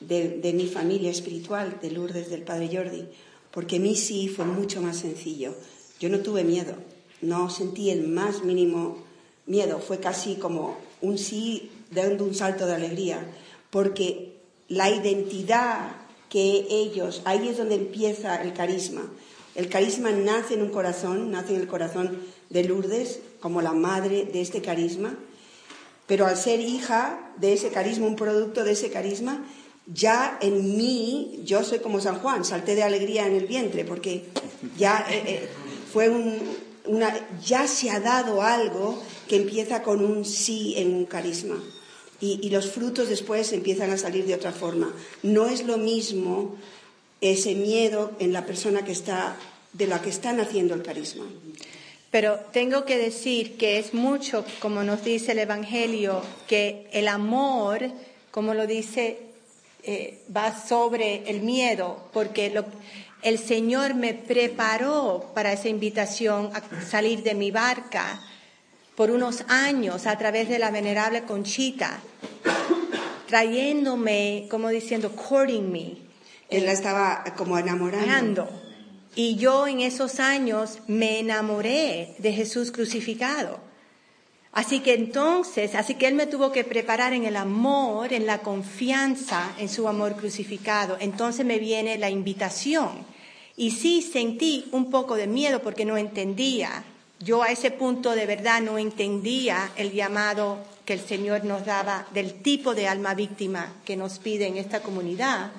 de, 0.01 0.53
mi 0.55 0.67
familia 0.67 1.11
espiritual, 1.11 1.79
de 1.81 1.91
Lourdes, 1.91 2.31
del 2.31 2.43
Padre 2.43 2.69
Jordi, 2.73 3.05
porque 3.51 3.79
mi 3.79 3.95
sí 3.95 4.29
fue 4.29 4.45
mucho 4.45 4.83
más 4.83 4.97
sencillo. 4.97 5.55
Yo 6.01 6.09
no 6.09 6.21
tuve 6.21 6.43
miedo, 6.43 6.75
no 7.21 7.49
sentí 7.51 7.91
el 7.91 8.09
más 8.09 8.45
mínimo 8.45 8.99
miedo, 9.47 9.79
fue 9.79 10.01
casi 10.01 10.35
como 10.37 10.79
un 11.01 11.19
sí 11.19 11.71
dando 11.91 12.25
un 12.25 12.35
salto 12.35 12.67
de 12.67 12.75
alegría, 12.75 13.25
porque 13.71 14.33
la 14.69 14.91
identidad 14.91 15.97
que 16.29 16.67
ellos, 16.71 17.23
ahí 17.25 17.49
es 17.49 17.59
donde 17.59 17.75
empieza 17.75 18.43
el 18.43 18.55
carisma. 18.55 19.03
El 19.55 19.69
carisma 19.69 20.11
nace 20.11 20.55
en 20.55 20.63
un 20.63 20.71
corazón, 20.71 21.31
nace 21.31 21.55
en 21.55 21.61
el 21.61 21.67
corazón 21.67 22.19
de 22.49 22.65
Lourdes 22.65 23.21
como 23.39 23.61
la 23.61 23.73
madre 23.73 24.25
de 24.25 24.41
este 24.41 24.63
carisma, 24.63 25.19
pero 26.07 26.27
al 26.27 26.37
ser 26.37 26.61
hija 26.61 27.33
de 27.37 27.53
ese 27.53 27.71
carisma, 27.71 28.07
un 28.07 28.17
producto 28.17 28.65
de 28.65 28.73
ese 28.73 28.91
carisma, 28.91 29.45
ya 29.87 30.39
en 30.41 30.77
mí, 30.77 31.41
yo 31.45 31.65
soy 31.65 31.81
como 31.81 32.01
San 32.01 32.19
Juan, 32.19 32.45
salté 32.45 32.75
de 32.75 32.83
alegría 32.83 33.27
en 33.27 33.35
el 33.35 33.47
vientre, 33.47 33.85
porque 33.85 34.27
ya 34.77 35.07
eh, 35.11 35.23
eh, 35.27 35.49
fue 35.93 36.09
un, 36.09 36.41
una, 36.87 37.13
ya 37.45 37.67
se 37.67 37.91
ha 37.91 38.01
dado 38.01 38.43
algo 38.43 39.03
que 39.29 39.37
empieza 39.37 39.83
con 39.83 40.05
un 40.05 40.25
sí 40.25 40.75
en 40.77 40.95
un 40.95 41.05
carisma. 41.05 41.63
Y, 42.21 42.39
y 42.43 42.51
los 42.51 42.71
frutos 42.71 43.09
después 43.09 43.53
empiezan 43.53 43.91
a 43.91 43.99
salir 43.99 44.25
de 44.27 44.35
otra 44.35 44.53
forma. 44.53 44.95
No 45.25 45.47
es 45.47 45.65
lo 45.65 45.77
mismo 45.77 46.57
ese 47.21 47.55
miedo 47.55 48.13
en 48.19 48.33
la 48.33 48.47
persona 48.47 48.85
que 48.85 48.93
está, 48.93 49.37
de 49.73 49.87
la 49.87 50.01
que 50.01 50.11
está 50.11 50.33
naciendo 50.33 50.75
el 50.75 50.83
carisma. 50.83 51.25
Pero 52.13 52.39
tengo 52.53 52.85
que 52.85 52.99
decir 52.99 53.57
que 53.57 53.79
es 53.79 53.95
mucho, 53.95 54.45
como 54.61 54.85
nos 54.85 55.03
dice 55.03 55.33
el 55.33 55.39
Evangelio, 55.41 56.23
que 56.47 56.87
el 56.93 57.09
amor, 57.09 57.91
como 58.31 58.53
lo 58.55 58.67
dice, 58.67 59.19
eh, 59.83 60.21
va 60.35 60.55
sobre 60.55 61.29
el 61.31 61.41
miedo, 61.41 62.09
porque 62.13 62.51
lo- 62.51 62.67
el 63.23 63.39
Señor 63.39 63.95
me 63.95 64.13
preparó 64.15 65.31
para 65.35 65.53
esa 65.55 65.69
invitación 65.69 66.51
a 66.55 66.61
salir 66.85 67.23
de 67.23 67.35
mi 67.35 67.51
barca 67.51 68.21
por 68.95 69.11
unos 69.11 69.45
años 69.49 70.07
a 70.07 70.17
través 70.19 70.49
de 70.51 70.59
la 70.59 70.71
venerable 70.71 71.23
Conchita, 71.23 71.99
trayéndome, 73.27 74.47
como 74.51 74.69
diciendo, 74.69 75.13
courting 75.13 75.71
me, 75.73 75.97
Él 76.51 76.67
la 76.67 76.73
estaba 76.73 77.25
como 77.37 77.57
enamorando. 77.59 78.47
Y 79.15 79.37
yo 79.37 79.67
en 79.67 79.81
esos 79.81 80.21
años 80.21 80.79
me 80.87 81.19
enamoré 81.19 82.15
de 82.19 82.33
Jesús 82.33 82.71
crucificado. 82.71 83.61
Así 84.53 84.81
que 84.81 84.93
entonces, 84.95 85.75
así 85.75 85.95
que 85.95 86.07
Él 86.07 86.15
me 86.15 86.27
tuvo 86.27 86.53
que 86.53 86.65
preparar 86.65 87.15
en 87.15 87.25
el 87.25 87.37
amor, 87.37 88.13
en 88.13 88.27
la 88.27 88.39
confianza 88.39 89.55
en 89.59 89.71
su 89.71 89.89
amor 89.89 90.17
crucificado. 90.17 90.97
Entonces 91.01 91.47
me 91.47 91.59
viene 91.59 91.97
la 91.97 92.11
invitación. 92.11 92.91
Y 93.57 93.71
sí 93.71 94.03
sentí 94.03 94.69
un 94.73 94.91
poco 94.91 95.17
de 95.17 95.27
miedo 95.27 95.63
porque 95.63 95.85
no 95.85 95.97
entendía. 95.97 96.85
Yo 97.19 97.43
a 97.43 97.49
ese 97.49 97.71
punto 97.71 98.13
de 98.13 98.27
verdad 98.27 98.61
no 98.61 98.79
entendía 98.79 99.71
el 99.77 99.93
llamado 99.93 100.59
que 100.85 100.95
el 100.95 101.01
Señor 101.01 101.45
nos 101.45 101.65
daba 101.65 102.07
del 102.13 102.35
tipo 102.43 102.75
de 102.75 102.89
alma 102.89 103.15
víctima 103.15 103.73
que 103.85 103.97
nos 103.97 104.19
pide 104.19 104.47
en 104.47 104.57
esta 104.57 104.81
comunidad. 104.81 105.53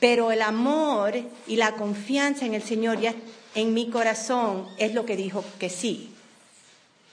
Pero 0.00 0.30
el 0.30 0.42
amor 0.42 1.14
y 1.46 1.56
la 1.56 1.72
confianza 1.76 2.44
en 2.44 2.54
el 2.54 2.62
Señor 2.62 3.00
ya 3.00 3.14
en 3.54 3.72
mi 3.72 3.88
corazón 3.88 4.66
es 4.78 4.92
lo 4.92 5.06
que 5.06 5.16
dijo 5.16 5.44
que 5.58 5.70
sí. 5.70 6.10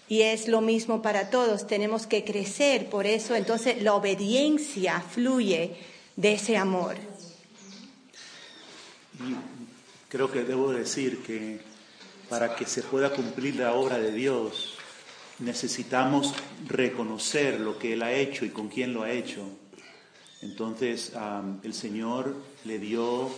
Y 0.09 0.21
es 0.23 0.47
lo 0.47 0.61
mismo 0.61 1.01
para 1.01 1.29
todos, 1.29 1.65
tenemos 1.65 2.07
que 2.07 2.25
crecer, 2.25 2.89
por 2.89 3.07
eso 3.07 3.35
entonces 3.35 3.81
la 3.81 3.93
obediencia 3.93 4.99
fluye 5.01 5.77
de 6.17 6.33
ese 6.33 6.57
amor. 6.57 6.97
Y 9.19 9.35
creo 10.09 10.29
que 10.29 10.43
debo 10.43 10.73
decir 10.73 11.23
que 11.23 11.61
para 12.29 12.55
que 12.55 12.65
se 12.65 12.83
pueda 12.83 13.11
cumplir 13.11 13.55
la 13.55 13.73
obra 13.73 13.97
de 13.97 14.11
Dios, 14.11 14.75
necesitamos 15.39 16.33
reconocer 16.67 17.59
lo 17.59 17.79
que 17.79 17.93
Él 17.93 18.03
ha 18.03 18.11
hecho 18.11 18.45
y 18.45 18.49
con 18.49 18.67
quién 18.67 18.93
lo 18.93 19.03
ha 19.03 19.11
hecho. 19.11 19.47
Entonces, 20.43 21.13
el 21.63 21.73
Señor 21.73 22.35
le 22.65 22.77
dio 22.77 23.29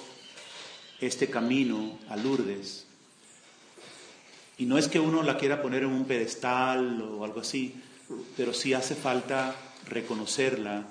este 1.00 1.30
camino 1.30 2.00
a 2.10 2.18
Lourdes. 2.18 2.88
Y 4.58 4.66
no 4.66 4.80
es 4.80 4.88
que 4.88 5.00
uno 5.00 5.22
la 5.22 5.38
quiera 5.38 5.62
poner 5.62 5.84
en 5.84 5.90
un 5.90 6.06
pedestal 6.06 7.00
o 7.02 7.24
algo 7.24 7.42
así, 7.42 7.76
pero 8.36 8.54
sí 8.54 8.74
hace 8.74 8.96
falta 8.96 9.56
reconocerla 9.88 10.84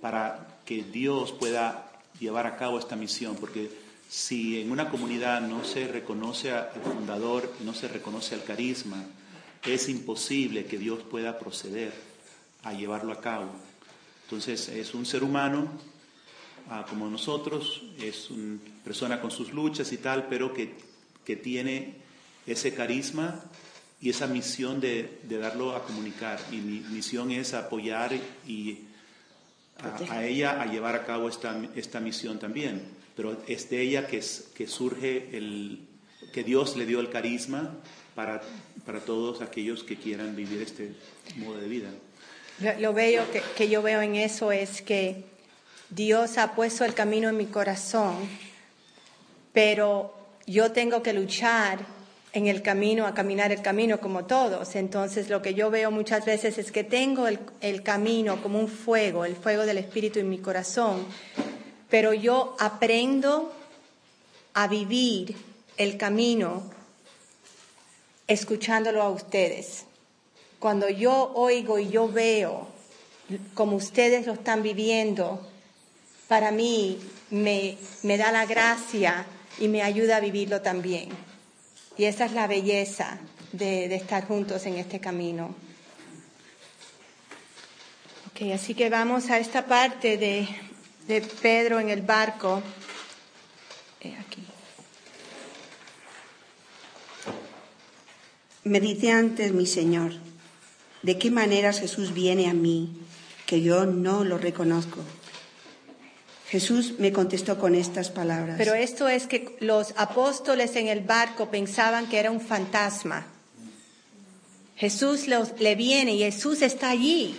para 0.00 0.58
que 0.64 0.82
Dios 0.82 1.32
pueda 1.32 1.92
llevar 2.18 2.46
a 2.46 2.56
cabo 2.56 2.78
esta 2.78 2.96
misión, 2.96 3.36
porque 3.36 3.70
si 4.08 4.60
en 4.62 4.70
una 4.70 4.88
comunidad 4.88 5.42
no 5.42 5.64
se 5.64 5.86
reconoce 5.86 6.52
al 6.52 6.80
fundador, 6.82 7.52
no 7.60 7.74
se 7.74 7.88
reconoce 7.88 8.34
al 8.34 8.44
carisma, 8.44 9.04
es 9.66 9.90
imposible 9.90 10.64
que 10.64 10.78
Dios 10.78 11.02
pueda 11.02 11.38
proceder 11.38 11.92
a 12.62 12.72
llevarlo 12.72 13.12
a 13.12 13.20
cabo. 13.20 13.50
Entonces 14.26 14.68
es 14.68 14.92
un 14.94 15.06
ser 15.06 15.22
humano 15.22 15.70
ah, 16.68 16.84
como 16.88 17.08
nosotros, 17.08 17.82
es 17.98 18.30
una 18.30 18.58
persona 18.84 19.20
con 19.20 19.30
sus 19.30 19.52
luchas 19.52 19.92
y 19.92 19.98
tal, 19.98 20.26
pero 20.28 20.52
que, 20.52 20.74
que 21.24 21.36
tiene 21.36 21.94
ese 22.46 22.74
carisma 22.74 23.44
y 24.00 24.10
esa 24.10 24.26
misión 24.26 24.80
de, 24.80 25.20
de 25.22 25.38
darlo 25.38 25.74
a 25.76 25.84
comunicar. 25.84 26.38
Y 26.52 26.56
mi 26.56 26.80
misión 26.80 27.30
es 27.30 27.54
apoyar 27.54 28.12
y 28.46 28.80
a, 29.78 29.96
a 30.12 30.24
ella 30.26 30.60
a 30.60 30.66
llevar 30.66 30.94
a 30.96 31.04
cabo 31.06 31.28
esta, 31.28 31.56
esta 31.76 32.00
misión 32.00 32.38
también. 32.38 32.82
Pero 33.16 33.40
es 33.46 33.70
de 33.70 33.80
ella 33.80 34.06
que, 34.06 34.18
es- 34.18 34.48
que 34.54 34.66
surge 34.66 35.36
el 35.36 35.80
que 36.32 36.42
Dios 36.44 36.76
le 36.76 36.84
dio 36.84 37.00
el 37.00 37.08
carisma 37.10 37.74
para, 38.14 38.42
para 38.84 39.00
todos 39.00 39.40
aquellos 39.40 39.84
que 39.84 39.96
quieran 39.96 40.34
vivir 40.36 40.60
este 40.62 40.94
modo 41.36 41.58
de 41.58 41.68
vida. 41.68 41.90
Lo, 42.60 42.78
lo 42.80 42.92
bello 42.92 43.30
que, 43.30 43.42
que 43.56 43.68
yo 43.68 43.82
veo 43.82 44.00
en 44.00 44.16
eso 44.16 44.52
es 44.52 44.82
que 44.82 45.24
Dios 45.90 46.38
ha 46.38 46.54
puesto 46.54 46.84
el 46.84 46.94
camino 46.94 47.28
en 47.28 47.36
mi 47.36 47.46
corazón, 47.46 48.16
pero 49.52 50.14
yo 50.46 50.72
tengo 50.72 51.02
que 51.02 51.12
luchar 51.12 51.78
en 52.32 52.48
el 52.48 52.60
camino, 52.60 53.06
a 53.06 53.14
caminar 53.14 53.50
el 53.50 53.62
camino 53.62 53.98
como 53.98 54.26
todos. 54.26 54.76
Entonces 54.76 55.30
lo 55.30 55.40
que 55.40 55.54
yo 55.54 55.70
veo 55.70 55.90
muchas 55.90 56.26
veces 56.26 56.58
es 56.58 56.70
que 56.70 56.84
tengo 56.84 57.26
el, 57.28 57.38
el 57.62 57.82
camino 57.82 58.42
como 58.42 58.58
un 58.58 58.68
fuego, 58.68 59.24
el 59.24 59.36
fuego 59.36 59.64
del 59.64 59.78
Espíritu 59.78 60.18
en 60.18 60.28
mi 60.28 60.38
corazón, 60.38 61.06
pero 61.88 62.12
yo 62.12 62.54
aprendo 62.58 63.54
a 64.52 64.68
vivir 64.68 65.34
el 65.78 65.96
camino 65.96 66.70
escuchándolo 68.26 69.02
a 69.02 69.08
ustedes. 69.08 69.84
Cuando 70.66 70.88
yo 70.88 71.30
oigo 71.36 71.78
y 71.78 71.90
yo 71.90 72.08
veo 72.08 72.66
como 73.54 73.76
ustedes 73.76 74.26
lo 74.26 74.32
están 74.32 74.64
viviendo, 74.64 75.48
para 76.26 76.50
mí 76.50 76.98
me, 77.30 77.78
da 78.02 78.32
la 78.32 78.46
gracia 78.46 79.26
y 79.60 79.68
me 79.68 79.82
ayuda 79.82 80.16
a 80.16 80.20
vivirlo 80.20 80.62
también. 80.62 81.10
Y 81.96 82.06
esa 82.06 82.24
es 82.24 82.32
la 82.32 82.48
belleza 82.48 83.20
de, 83.52 83.94
estar 83.94 84.26
juntos 84.26 84.66
en 84.66 84.78
este 84.78 84.98
camino. 84.98 85.54
Ok, 88.32 88.50
así 88.52 88.74
que 88.74 88.90
vamos 88.90 89.30
a 89.30 89.38
esta 89.38 89.66
parte 89.66 90.16
de, 90.16 90.48
de 91.06 91.20
Pedro 91.20 91.78
en 91.78 91.90
el 91.90 92.02
barco. 92.02 92.60
Eh, 94.00 94.16
aquí. 94.18 94.44
Me 98.64 98.80
dice 98.80 99.12
antes 99.12 99.52
mi 99.52 99.66
Señor, 99.66 100.10
¿de 101.06 101.18
qué 101.18 101.30
maneras 101.30 101.78
Jesús 101.78 102.12
viene 102.12 102.50
a 102.50 102.52
mí 102.52 102.90
que 103.46 103.62
yo 103.62 103.86
no 103.86 104.24
lo 104.24 104.38
reconozco? 104.38 104.98
Jesús 106.48 106.94
me 106.98 107.12
contestó 107.12 107.60
con 107.60 107.76
estas 107.76 108.10
palabras. 108.10 108.56
Pero 108.58 108.74
esto 108.74 109.08
es 109.08 109.28
que 109.28 109.56
los 109.60 109.94
apóstoles 109.96 110.74
en 110.74 110.88
el 110.88 111.02
barco 111.02 111.48
pensaban 111.48 112.08
que 112.08 112.18
era 112.18 112.32
un 112.32 112.40
fantasma. 112.40 113.24
Jesús 114.74 115.26
le 115.28 115.74
viene 115.76 116.14
y 116.14 116.18
Jesús 116.18 116.60
está 116.60 116.90
allí, 116.90 117.36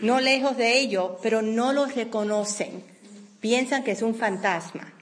no 0.00 0.20
lejos 0.20 0.58
de 0.58 0.78
ellos, 0.78 1.12
pero 1.22 1.40
no 1.40 1.72
los 1.72 1.94
reconocen. 1.94 2.84
Piensan 3.40 3.82
que 3.82 3.92
es 3.92 4.02
un 4.02 4.14
fantasma. 4.14 4.92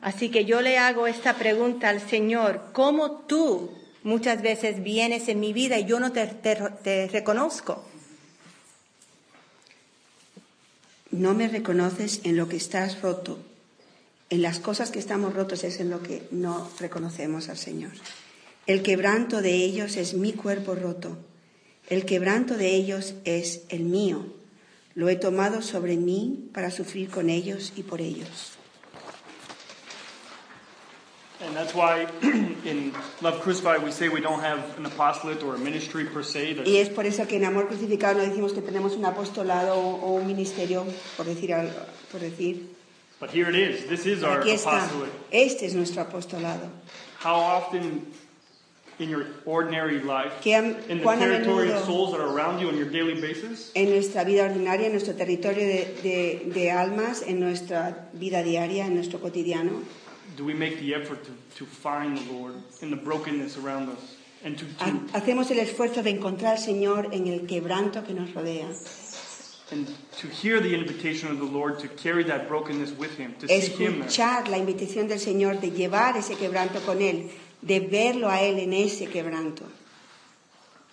Así 0.00 0.30
que 0.30 0.44
yo 0.44 0.60
le 0.62 0.78
hago 0.78 1.06
esta 1.06 1.34
pregunta 1.34 1.90
al 1.90 2.00
Señor, 2.00 2.70
¿cómo 2.72 3.12
tú 3.12 3.70
muchas 4.06 4.40
veces 4.40 4.84
vienes 4.84 5.28
en 5.28 5.40
mi 5.40 5.52
vida 5.52 5.78
y 5.80 5.84
yo 5.84 5.98
no 5.98 6.12
te, 6.12 7.08
reconozco? 7.12 7.84
No 11.10 11.34
me 11.34 11.48
reconoces 11.48 12.20
en 12.22 12.36
lo 12.36 12.48
que 12.48 12.56
estás 12.56 13.02
roto. 13.02 13.38
En 14.30 14.42
las 14.42 14.60
cosas 14.60 14.90
que 14.90 15.00
estamos 15.00 15.34
rotos 15.34 15.64
es 15.64 15.80
en 15.80 15.90
lo 15.90 16.02
que 16.02 16.22
no 16.30 16.70
reconocemos 16.78 17.48
al 17.48 17.58
Señor. 17.58 17.92
El 18.66 18.82
quebranto 18.82 19.42
de 19.42 19.54
ellos 19.54 19.96
es 19.96 20.14
mi 20.14 20.32
cuerpo 20.32 20.76
roto. 20.76 21.18
El 21.88 22.04
quebranto 22.04 22.56
de 22.56 22.74
ellos 22.74 23.14
es 23.24 23.62
el 23.70 23.84
mío. 23.84 24.26
Lo 24.94 25.08
he 25.08 25.16
tomado 25.16 25.62
sobre 25.62 25.96
mí 25.96 26.48
para 26.52 26.70
sufrir 26.70 27.10
con 27.10 27.28
ellos 27.28 27.72
y 27.76 27.82
por 27.82 28.00
ellos. 28.00 28.55
And 31.40 31.54
that's 31.54 31.74
why 31.74 32.06
in 32.22 32.92
Love 33.20 33.40
Crucified 33.42 33.82
we 33.84 33.90
say 33.92 34.08
we 34.08 34.20
don't 34.22 34.40
have 34.40 34.78
an 34.78 34.86
apostolate 34.86 35.42
or 35.42 35.54
a 35.54 35.58
ministry 35.58 36.04
per 36.06 36.22
se. 36.22 36.54
Y 36.64 36.78
es 36.78 36.88
por 36.88 37.04
eso 37.06 37.26
que 37.26 37.36
en 37.36 37.44
Amor 37.44 37.68
Crucificado 37.68 38.14
no 38.18 38.24
decimos 38.24 38.52
que 38.54 38.62
tenemos 38.62 38.94
un 38.96 39.04
apostolado 39.04 39.76
o 39.78 40.12
un 40.14 40.26
ministerio, 40.26 40.86
por 41.16 41.26
decir, 41.26 41.50
algo- 41.52 41.72
por 42.10 42.20
decir. 42.20 42.68
But 43.20 43.30
here 43.30 43.48
it 43.50 43.54
is. 43.56 43.86
This 43.88 44.06
is 44.06 44.22
our 44.22 44.40
Aquí 44.40 44.50
está. 44.50 44.78
apostolate. 44.78 45.12
Este 45.30 45.66
es 45.66 45.74
nuestro 45.74 46.02
apostolado. 46.02 46.68
How 47.22 47.34
often 47.34 48.06
in 48.98 49.10
your 49.10 49.26
ordinary 49.44 50.00
life, 50.00 50.32
in 50.46 50.74
the 50.88 51.04
territory 51.04 51.70
of 51.70 51.84
souls 51.84 52.12
that 52.12 52.20
are 52.20 52.28
around 52.34 52.60
you 52.60 52.68
on 52.68 52.76
your 52.78 52.88
daily 52.88 53.14
basis? 53.20 53.70
en 53.74 53.90
nuestra 53.90 54.24
vida 54.24 54.44
ordinaria, 54.44 54.86
en 54.86 54.92
nuestro 54.92 55.14
territorio 55.14 55.66
de, 55.66 55.96
de- 56.02 56.50
de 56.52 56.70
almas, 56.70 57.20
en 57.22 57.40
nuestra 57.40 58.08
vida 58.14 58.42
diaria, 58.42 58.86
en 58.86 58.94
nuestro 58.94 59.18
cotidiano? 59.20 59.82
Do 60.36 60.44
we 60.44 60.54
make 60.54 60.78
the 60.80 60.94
effort 60.94 61.24
to, 61.24 61.30
to 61.56 61.64
find 61.64 62.18
the 62.18 62.32
Lord 62.32 62.54
in 62.82 62.90
the 62.90 62.96
brokenness 62.96 63.56
around 63.56 63.88
us 63.88 64.16
and 64.44 64.58
to, 64.58 64.64
to, 64.64 65.18
Hacemos 65.18 65.50
el 65.50 65.58
esfuerzo 65.58 66.02
de 66.02 66.10
encontrar 66.10 66.56
al 66.56 66.58
Señor 66.58 67.08
en 67.12 67.26
el 67.26 67.46
quebranto 67.46 68.04
que 68.04 68.12
nos 68.14 68.30
rodea, 68.34 68.68
and 69.72 69.88
to 70.20 70.28
hear 70.28 70.60
the 70.60 70.74
invitation 70.74 71.30
of 71.30 71.38
the 71.38 71.44
Lord 71.44 71.78
to 71.80 71.88
carry 71.88 72.22
that 72.24 72.46
brokenness 72.48 72.92
with 72.92 73.16
Him, 73.16 73.34
to 73.40 73.48
seek 73.48 73.72
Him 73.78 74.00
there? 74.00 74.06
escuchar 74.08 74.48
la 74.48 74.58
invitación 74.58 75.08
del 75.08 75.18
Señor 75.18 75.60
de 75.60 75.70
llevar 75.70 76.16
ese 76.16 76.36
quebranto 76.36 76.80
con 76.84 77.00
Él, 77.00 77.30
de 77.62 77.80
verlo 77.80 78.28
a 78.28 78.42
Él 78.42 78.58
en 78.60 78.72
ese 78.74 79.06
quebranto, 79.06 79.64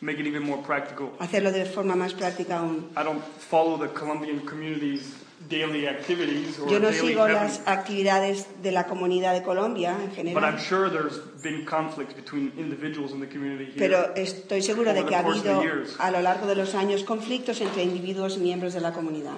Make 0.01 0.19
it 0.19 0.25
even 0.27 0.43
more 0.43 0.61
practical. 0.63 1.11
hacerlo 1.19 1.51
de 1.51 1.65
forma 1.65 1.95
más 1.95 2.13
práctica 2.13 2.59
aún. 2.59 2.89
I 2.97 3.03
don't 3.03 3.21
follow 3.23 3.77
the 3.77 3.89
Colombian 3.93 4.39
community's 4.45 5.13
daily 5.49 5.87
activities 5.87 6.57
or 6.59 6.69
Yo 6.71 6.79
no 6.79 6.89
daily 6.91 7.09
sigo 7.09 7.27
las 7.27 7.61
actividades 7.65 8.47
de 8.61 8.71
la 8.71 8.85
comunidad 8.87 9.33
de 9.33 9.43
Colombia 9.43 9.97
en 10.17 10.33
but 10.33 10.43
I'm 10.43 10.57
general, 10.57 10.59
sure 10.59 10.89
there's 10.89 11.19
been 11.43 11.65
conflicts 11.65 12.13
between 12.15 12.51
individuals 12.57 13.11
in 13.11 13.19
the 13.19 13.27
community 13.27 13.65
here. 13.65 13.75
pero 13.77 14.13
estoy 14.15 14.61
segura 14.61 14.93
de 14.93 14.99
over 15.01 15.09
que 15.09 15.15
ha 15.15 15.19
the 15.19 15.23
course 15.25 15.39
of 15.39 15.43
the 15.45 15.49
habido 15.51 15.63
years. 15.63 15.95
a 15.99 16.11
lo 16.11 16.21
largo 16.21 16.47
de 16.47 16.55
los 16.55 16.73
años 16.75 17.03
conflictos 17.03 17.59
entre 17.61 17.83
individuos 17.83 18.37
y 18.37 18.39
miembros 18.39 18.73
de 18.73 18.81
la 18.81 18.91
comunidad. 18.93 19.37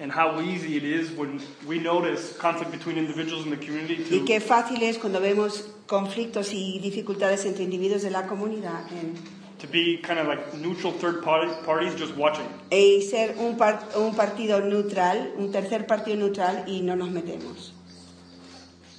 and 0.00 0.10
how 0.10 0.40
easy 0.40 0.76
it 0.76 0.84
is 0.84 1.10
when 1.16 1.38
we 1.66 1.78
notice 1.78 2.32
conflict 2.38 2.72
between 2.72 2.96
individuals 2.96 3.44
in 3.44 3.50
the 3.50 3.58
community 3.58 4.02
Y 4.10 4.20
to, 4.20 4.24
qué 4.24 4.40
fácil 4.40 4.82
es 4.82 4.98
cuando 4.98 5.20
vemos 5.20 5.68
conflictos 5.86 6.52
y 6.54 6.78
dificultades 6.80 7.44
entre 7.44 7.62
individuos 7.64 8.02
de 8.02 8.10
la 8.10 8.26
comunidad 8.26 8.80
en- 8.90 9.14
to 9.62 9.68
be 9.68 9.96
kind 9.98 10.18
of 10.18 10.26
like 10.26 10.52
neutral 10.54 10.92
third 10.92 11.22
parties 11.22 11.94
just 11.94 12.14
watching. 12.16 12.46
y 12.70 13.00
ser 13.02 13.36
un, 13.38 13.56
par- 13.56 13.88
un 13.96 14.14
partido 14.14 14.60
neutral, 14.60 15.32
un 15.38 15.50
tercer 15.52 15.86
partido 15.86 16.16
neutral 16.16 16.64
y 16.68 16.80
no 16.82 16.94
nos 16.96 17.08
metemos. 17.10 17.70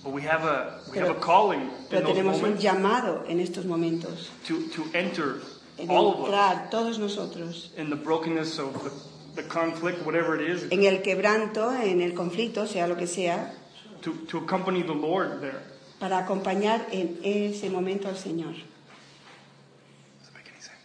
But 0.04 0.13
we 0.13 0.21
have 0.23 0.43
a 0.45 0.80
we 0.88 0.93
Pero- 0.95 1.08
have 1.10 1.17
a 1.17 1.19
calling 1.19 1.62
in 1.62 1.69
Pero 1.89 2.02
those 2.08 2.13
tenemos 2.15 2.41
un 2.41 2.58
llamado 2.58 3.26
en 3.28 3.39
estos 3.39 3.65
momentos, 3.65 4.30
to, 4.47 4.62
to 4.73 4.84
enter 4.97 5.41
en 5.78 5.89
all 5.89 6.08
of 6.13 6.19
us 6.21 6.26
entrar 6.30 6.69
todos 6.69 6.97
nosotros 6.97 7.71
in 7.78 7.89
the 7.89 7.95
brokenness 7.95 8.58
of 8.60 8.73
the, 8.84 9.41
the 9.41 9.47
conflict, 9.47 10.06
whatever 10.06 10.36
it 10.39 10.49
is, 10.49 10.63
en 10.71 10.84
el 10.86 11.02
quebranto, 11.02 11.71
en 11.73 12.02
el 12.02 12.13
conflicto, 12.13 12.67
sea 12.67 12.88
lo 12.88 12.95
que 12.95 13.08
sea, 13.08 13.54
to, 14.02 14.13
to 14.28 14.38
accompany 14.39 14.82
the 14.84 14.93
Lord 14.93 15.41
there. 15.41 15.62
para 15.99 16.19
acompañar 16.26 16.86
en 16.91 17.19
ese 17.23 17.69
momento 17.69 18.08
al 18.10 18.15
Señor. 18.17 18.54
Does 20.19 20.28
that 20.28 20.34
make 20.34 20.47
any 20.52 20.60
sense? 20.62 20.76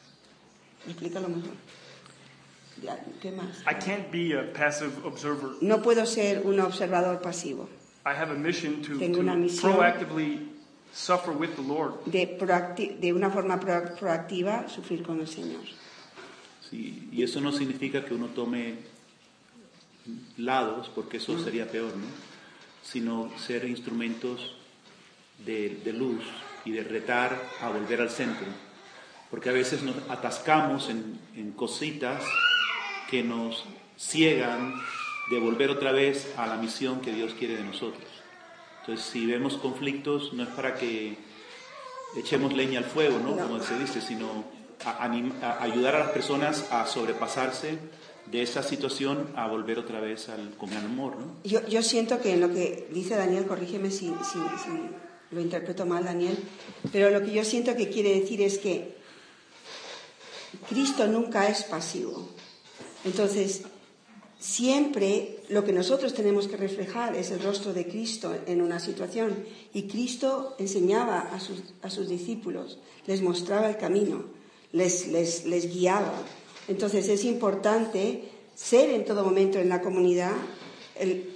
Explícalo 0.88 1.28
mejor. 1.28 1.52
¿Qué 3.20 3.32
más? 3.32 3.60
I 3.62 3.74
can't 3.84 4.10
be 4.12 4.34
a 4.38 4.52
passive 4.52 4.92
observer. 5.04 5.50
No 5.60 5.82
puedo 5.82 6.06
ser 6.06 6.42
un 6.46 6.60
observador 6.60 7.20
pasivo. 7.20 7.68
I 8.06 8.10
have 8.10 8.30
a 8.30 8.34
mission 8.36 8.80
to, 8.82 8.98
Tengo 8.98 9.18
una 9.20 9.32
to 9.32 9.38
misión. 9.38 9.72
proactively 9.74 10.48
suffer 10.92 11.32
with 11.32 11.50
the 11.56 11.62
Lord. 11.62 12.04
De, 12.06 12.38
proacti- 12.38 12.98
de 12.98 13.12
una 13.12 13.30
forma 13.30 13.58
pro- 13.58 13.94
proactiva 13.98 14.68
sufrir 14.68 15.02
con 15.02 15.20
el 15.20 15.26
Señor. 15.26 15.62
Sí, 16.70 17.08
y 17.12 17.22
eso 17.22 17.40
no 17.40 17.50
significa 17.50 18.04
que 18.04 18.14
uno 18.14 18.26
tome 18.28 18.76
lados, 20.36 20.90
porque 20.94 21.16
eso 21.16 21.38
sería 21.42 21.68
peor, 21.70 21.96
¿no? 21.96 22.06
Sino 22.82 23.30
ser 23.38 23.64
instrumentos 23.64 24.54
de, 25.44 25.80
de 25.84 25.92
luz 25.92 26.24
y 26.64 26.70
de 26.72 26.84
retar 26.84 27.36
a 27.60 27.68
volver 27.70 28.00
al 28.00 28.10
centro. 28.10 28.46
Porque 29.30 29.50
a 29.50 29.52
veces 29.52 29.82
nos 29.82 29.96
atascamos 30.08 30.88
en, 30.88 31.18
en 31.36 31.52
cositas 31.52 32.22
que 33.10 33.22
nos 33.22 33.64
ciegan 33.96 34.74
de 35.30 35.38
volver 35.38 35.70
otra 35.70 35.92
vez 35.92 36.32
a 36.36 36.46
la 36.46 36.56
misión 36.56 37.00
que 37.00 37.12
Dios 37.12 37.34
quiere 37.34 37.56
de 37.56 37.64
nosotros. 37.64 38.04
Entonces, 38.80 39.04
si 39.04 39.26
vemos 39.26 39.56
conflictos, 39.58 40.32
no 40.32 40.44
es 40.44 40.48
para 40.50 40.74
que 40.74 41.18
echemos 42.16 42.54
leña 42.54 42.78
al 42.78 42.86
fuego, 42.86 43.18
¿no? 43.18 43.36
Como 43.36 43.62
se 43.62 43.78
dice, 43.78 44.00
sino 44.00 44.44
a, 44.84 45.04
a 45.04 45.62
ayudar 45.62 45.96
a 45.96 45.98
las 45.98 46.10
personas 46.10 46.66
a 46.70 46.86
sobrepasarse 46.86 47.78
de 48.30 48.42
esa 48.42 48.62
situación 48.62 49.30
a 49.36 49.46
volver 49.46 49.78
otra 49.78 50.00
vez 50.00 50.28
al, 50.28 50.50
con 50.56 50.72
amor, 50.72 51.16
¿no? 51.18 51.36
Yo, 51.44 51.66
yo 51.66 51.82
siento 51.82 52.20
que 52.20 52.34
en 52.34 52.40
lo 52.40 52.52
que 52.52 52.88
dice 52.92 53.16
Daniel, 53.16 53.46
corrígeme 53.46 53.90
si, 53.90 54.06
si, 54.06 54.38
si 54.38 54.70
lo 55.30 55.40
interpreto 55.40 55.86
mal, 55.86 56.04
Daniel, 56.04 56.36
pero 56.92 57.10
lo 57.10 57.22
que 57.22 57.32
yo 57.32 57.44
siento 57.44 57.76
que 57.76 57.88
quiere 57.88 58.20
decir 58.20 58.42
es 58.42 58.58
que 58.58 58.97
Cristo 60.68 61.06
nunca 61.06 61.48
es 61.48 61.64
pasivo. 61.64 62.28
Entonces, 63.04 63.62
siempre 64.38 65.40
lo 65.48 65.64
que 65.64 65.72
nosotros 65.72 66.14
tenemos 66.14 66.46
que 66.46 66.56
reflejar 66.56 67.16
es 67.16 67.30
el 67.30 67.42
rostro 67.42 67.72
de 67.72 67.86
Cristo 67.86 68.34
en 68.46 68.60
una 68.60 68.78
situación. 68.78 69.44
Y 69.72 69.88
Cristo 69.88 70.54
enseñaba 70.58 71.20
a 71.20 71.40
sus, 71.40 71.62
a 71.82 71.90
sus 71.90 72.08
discípulos, 72.08 72.78
les 73.06 73.22
mostraba 73.22 73.68
el 73.68 73.76
camino, 73.76 74.24
les, 74.72 75.08
les, 75.08 75.46
les 75.46 75.72
guiaba. 75.72 76.12
Entonces 76.68 77.08
es 77.08 77.24
importante 77.24 78.24
ser 78.54 78.90
en 78.90 79.04
todo 79.04 79.24
momento 79.24 79.58
en 79.58 79.68
la 79.68 79.80
comunidad 79.80 80.32
el, 80.96 81.34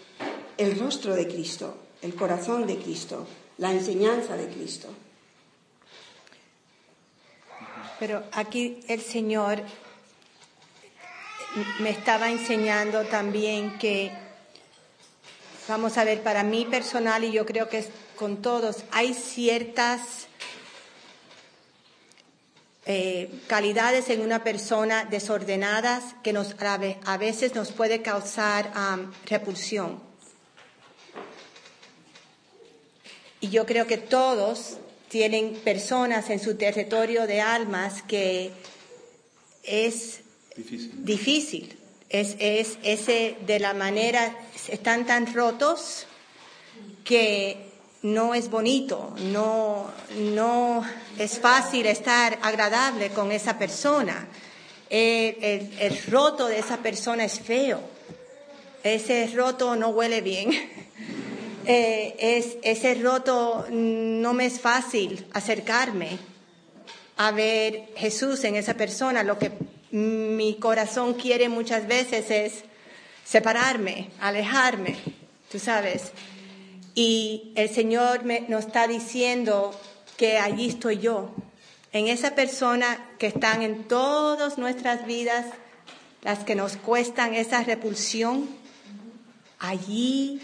el 0.59 0.79
rostro 0.79 1.15
de 1.15 1.27
Cristo, 1.27 1.75
el 2.03 2.15
corazón 2.15 2.67
de 2.67 2.77
Cristo, 2.77 3.27
la 3.59 3.73
enseñanza 3.73 4.37
de 4.37 4.49
Cristo. 4.49 4.89
Pero 8.03 8.25
aquí 8.33 8.81
el 8.89 9.01
Señor 9.01 9.63
me 11.79 11.91
estaba 11.91 12.33
enseñando 12.33 13.05
también 13.05 13.79
que, 13.79 14.11
vamos 15.69 15.97
a 15.97 16.03
ver, 16.03 16.21
para 16.21 16.43
mí 16.43 16.67
personal 16.69 17.23
y 17.23 17.31
yo 17.31 17.47
creo 17.47 17.69
que 17.69 17.79
es 17.79 17.91
con 18.17 18.43
todos, 18.43 18.83
hay 18.91 19.15
ciertas 19.15 20.01
eh, 22.87 23.31
calidades 23.47 24.11
en 24.11 24.23
una 24.23 24.43
persona 24.43 25.05
desordenadas 25.05 26.03
que 26.25 26.33
nos, 26.33 26.61
a 26.61 26.79
ve- 26.79 26.99
a 27.05 27.17
veces 27.19 27.55
nos 27.55 27.71
puede 27.71 28.03
causar 28.03 28.73
repulsión. 29.27 30.03
Y 33.41 33.51
yo 33.51 33.65
creo 33.65 33.87
que 33.87 33.99
todos 33.99 34.79
tienen 35.13 35.53
personas 35.63 36.31
en 36.31 36.41
su 36.41 36.57
territorio 36.57 37.27
de 37.27 37.43
almas 37.43 38.03
que 38.03 38.51
es 39.63 40.21
Difícil. 40.57 41.05
difícil. 41.05 41.79
Es, 42.09 42.37
es 42.39 42.79
ese 42.83 43.37
de 43.47 43.59
la 43.61 43.75
manera, 43.75 44.35
están 44.69 45.07
tan 45.07 45.33
rotos 45.35 46.07
que 47.05 47.57
no 48.03 48.35
es 48.35 48.49
bonito, 48.51 49.15
no, 49.33 49.91
no 50.35 50.83
es 51.19 51.39
fácil 51.39 51.87
estar 51.87 52.39
agradable 52.43 53.11
con 53.11 53.33
esa 53.33 53.59
persona. 53.59 54.29
El, 54.91 55.37
el- 55.43 55.73
el 55.79 56.03
roto 56.09 56.47
de 56.49 56.59
esa 56.59 56.79
persona 56.79 57.25
es 57.25 57.39
feo. 57.39 57.81
Ese 58.83 59.31
roto 59.35 59.77
no 59.77 59.89
huele 59.91 60.21
bien. 60.23 60.51
Eh, 61.67 62.17
es, 62.19 62.57
ese 62.63 62.95
roto 62.95 63.67
no 63.71 64.33
me 64.33 64.47
es 64.47 64.61
fácil 64.61 65.27
acercarme 65.33 66.19
a 67.17 67.31
ver 67.31 67.89
Jesús 67.97 68.43
en 68.45 68.57
esa 68.57 68.75
persona. 68.75 69.23
Lo 69.23 69.39
que 69.39 69.53
mi 69.91 70.57
corazón 70.59 71.15
quiere 71.15 71.49
muchas 71.49 71.87
veces 71.87 72.31
es 72.31 72.65
separarme, 73.25 74.11
alejarme, 74.21 74.97
tú 75.51 75.59
sabes. 75.59 76.13
Y 76.95 77.53
el 77.55 77.69
Señor 77.71 78.25
me, 78.25 78.41
nos 78.49 78.67
está 78.67 78.87
diciendo 78.87 79.79
que 80.17 80.39
allí 80.39 80.69
estoy 80.69 80.99
yo, 80.99 81.35
en 81.93 82.09
esa 82.09 82.35
persona 82.35 83.11
que 83.19 83.27
están 83.27 83.63
en 83.63 83.85
todas 83.85 84.59
nuestras 84.59 85.07
vidas, 85.07 85.47
las 86.23 86.41
que 86.41 86.55
nos 86.55 86.77
cuestan 86.77 87.35
esa 87.35 87.63
repulsión, 87.63 88.49
allí 89.59 90.41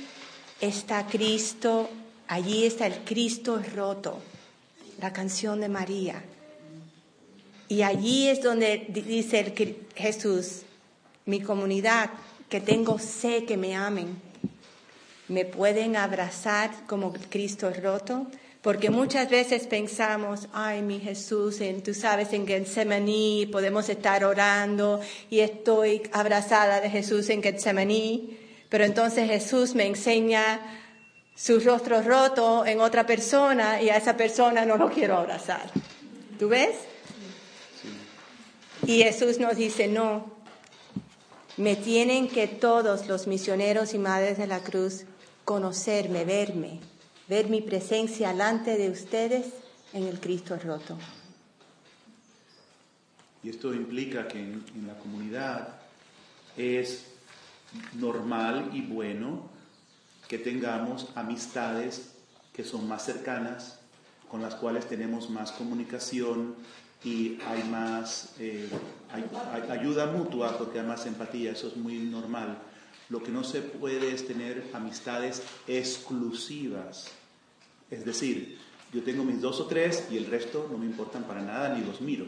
está 0.60 1.06
Cristo, 1.06 1.88
allí 2.26 2.64
está 2.66 2.86
el 2.86 3.04
Cristo 3.04 3.60
roto, 3.74 4.18
la 5.00 5.12
canción 5.12 5.60
de 5.60 5.68
María. 5.68 6.22
Y 7.68 7.82
allí 7.82 8.28
es 8.28 8.42
donde 8.42 8.86
di- 8.88 9.02
dice 9.02 9.40
el 9.40 9.76
Jesús, 9.94 10.62
mi 11.26 11.40
comunidad, 11.40 12.10
que 12.48 12.60
tengo 12.60 12.98
sé 12.98 13.44
que 13.44 13.56
me 13.58 13.76
amen, 13.76 14.20
me 15.28 15.44
pueden 15.44 15.96
abrazar 15.96 16.70
como 16.86 17.12
Cristo 17.12 17.70
roto, 17.70 18.26
porque 18.62 18.88
muchas 18.90 19.28
veces 19.30 19.66
pensamos, 19.66 20.48
ay, 20.52 20.82
mi 20.82 20.98
Jesús, 20.98 21.60
en, 21.60 21.82
tú 21.82 21.92
sabes, 21.94 22.32
en 22.32 22.46
Getsemaní 22.46 23.46
podemos 23.52 23.88
estar 23.90 24.24
orando 24.24 25.00
y 25.30 25.40
estoy 25.40 26.02
abrazada 26.12 26.80
de 26.80 26.90
Jesús 26.90 27.28
en 27.28 27.42
Getsemaní, 27.42 28.36
pero 28.68 28.84
entonces 28.84 29.28
Jesús 29.28 29.74
me 29.74 29.86
enseña 29.86 30.60
su 31.34 31.60
rostro 31.60 32.02
roto 32.02 32.66
en 32.66 32.80
otra 32.80 33.06
persona 33.06 33.80
y 33.80 33.90
a 33.90 33.96
esa 33.96 34.16
persona 34.16 34.66
no 34.66 34.76
lo 34.76 34.90
quiero 34.90 35.16
abrazar. 35.16 35.70
¿Tú 36.38 36.48
ves? 36.48 36.76
Y 38.86 39.02
Jesús 39.02 39.38
nos 39.38 39.56
dice, 39.56 39.88
no, 39.88 40.30
me 41.56 41.76
tienen 41.76 42.28
que 42.28 42.46
todos 42.46 43.06
los 43.06 43.26
misioneros 43.26 43.94
y 43.94 43.98
madres 43.98 44.38
de 44.38 44.46
la 44.46 44.60
cruz 44.60 45.04
conocerme, 45.44 46.24
verme, 46.24 46.80
ver 47.28 47.48
mi 47.48 47.60
presencia 47.60 48.28
delante 48.28 48.76
de 48.76 48.90
ustedes 48.90 49.46
en 49.92 50.06
el 50.06 50.20
Cristo 50.20 50.58
roto. 50.62 50.98
Y 53.42 53.50
esto 53.50 53.72
implica 53.72 54.28
que 54.28 54.38
en, 54.38 54.64
en 54.74 54.86
la 54.86 54.94
comunidad 54.98 55.68
es 56.56 57.04
normal 57.94 58.70
y 58.72 58.82
bueno 58.82 59.50
que 60.28 60.38
tengamos 60.38 61.08
amistades 61.14 62.12
que 62.52 62.64
son 62.64 62.88
más 62.88 63.04
cercanas, 63.04 63.78
con 64.30 64.42
las 64.42 64.54
cuales 64.54 64.86
tenemos 64.88 65.30
más 65.30 65.52
comunicación 65.52 66.54
y 67.04 67.38
hay 67.46 67.62
más 67.64 68.34
eh, 68.38 68.68
ayuda 69.70 70.06
mutua 70.06 70.58
porque 70.58 70.80
hay 70.80 70.86
más 70.86 71.06
empatía, 71.06 71.52
eso 71.52 71.68
es 71.68 71.76
muy 71.76 71.98
normal. 71.98 72.58
Lo 73.08 73.22
que 73.22 73.30
no 73.30 73.42
se 73.42 73.62
puede 73.62 74.12
es 74.12 74.26
tener 74.26 74.70
amistades 74.74 75.42
exclusivas. 75.66 77.10
Es 77.90 78.04
decir, 78.04 78.58
yo 78.92 79.02
tengo 79.02 79.24
mis 79.24 79.40
dos 79.40 79.60
o 79.60 79.66
tres 79.66 80.08
y 80.10 80.18
el 80.18 80.26
resto 80.26 80.68
no 80.70 80.76
me 80.76 80.84
importan 80.84 81.24
para 81.24 81.40
nada 81.40 81.74
ni 81.74 81.84
los 81.84 82.02
miro. 82.02 82.26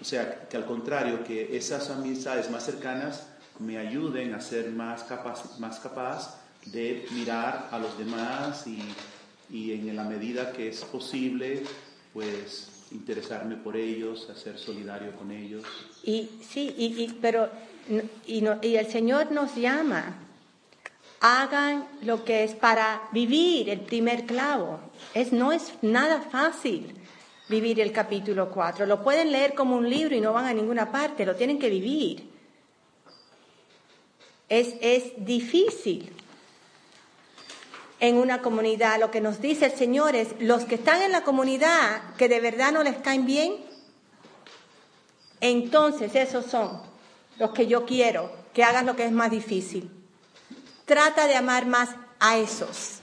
O 0.00 0.04
sea, 0.04 0.48
que 0.48 0.56
al 0.56 0.66
contrario, 0.66 1.24
que 1.24 1.56
esas 1.56 1.88
amistades 1.90 2.50
más 2.50 2.64
cercanas 2.64 3.29
me 3.60 3.78
ayuden 3.78 4.34
a 4.34 4.40
ser 4.40 4.70
más 4.70 5.02
capaz, 5.04 5.58
más 5.58 5.78
capaz 5.80 6.38
de 6.66 7.06
mirar 7.12 7.68
a 7.70 7.78
los 7.78 7.96
demás 7.98 8.66
y, 8.66 8.82
y 9.50 9.72
en 9.72 9.94
la 9.96 10.04
medida 10.04 10.52
que 10.52 10.68
es 10.68 10.84
posible, 10.84 11.62
pues 12.12 12.86
interesarme 12.92 13.56
por 13.56 13.76
ellos, 13.76 14.28
hacer 14.30 14.58
solidario 14.58 15.12
con 15.14 15.30
ellos. 15.30 15.62
Y 16.02 16.28
sí, 16.42 16.74
y, 16.76 17.02
y- 17.04 17.18
pero 17.20 17.48
y, 18.26 18.40
no- 18.42 18.58
y 18.62 18.74
el 18.76 18.86
Señor 18.86 19.30
nos 19.32 19.54
llama. 19.56 20.16
Hagan 21.20 21.86
lo 22.02 22.24
que 22.24 22.44
es 22.44 22.54
para 22.54 23.02
vivir 23.12 23.68
el 23.68 23.80
primer 23.80 24.24
clavo. 24.24 24.80
Es, 25.14 25.32
no 25.32 25.52
es 25.52 25.72
nada 25.82 26.22
fácil 26.22 26.94
vivir 27.48 27.78
el 27.80 27.92
capítulo 27.92 28.50
4. 28.50 28.86
Lo 28.86 29.02
pueden 29.02 29.30
leer 29.30 29.54
como 29.54 29.76
un 29.76 29.88
libro 29.90 30.14
y 30.16 30.20
no 30.20 30.32
van 30.32 30.46
a 30.46 30.54
ninguna 30.54 30.90
parte, 30.90 31.26
lo 31.26 31.36
tienen 31.36 31.58
que 31.58 31.68
vivir. 31.68 32.30
Es, 34.50 34.74
difícil 35.16 36.12
en 38.00 38.16
una 38.16 38.42
comunidad. 38.42 39.00
Lo 39.00 39.10
que 39.10 39.22
nos 39.22 39.40
dice 39.40 39.66
el 39.66 39.72
Señor 39.72 40.14
es, 40.14 40.28
los 40.40 40.66
que 40.66 40.74
están 40.74 41.00
en 41.00 41.12
la 41.12 41.22
comunidad 41.24 42.14
que 42.18 42.28
de 42.28 42.40
verdad 42.40 42.72
no 42.72 42.82
les 42.82 42.98
caen 42.98 43.24
bien, 43.24 43.56
entonces 45.40 46.14
esos 46.14 46.44
son 46.46 46.82
los 47.38 47.52
que 47.52 47.66
yo 47.66 47.86
quiero 47.86 48.30
que 48.52 48.64
hagan 48.64 48.84
lo 48.86 48.96
que 48.96 49.06
es 49.06 49.12
más 49.12 49.30
difícil. 49.30 49.90
Trata 50.84 51.26
de 51.26 51.36
amar 51.36 51.66
más 51.66 51.90
a 52.18 52.36
esos. 52.36 52.98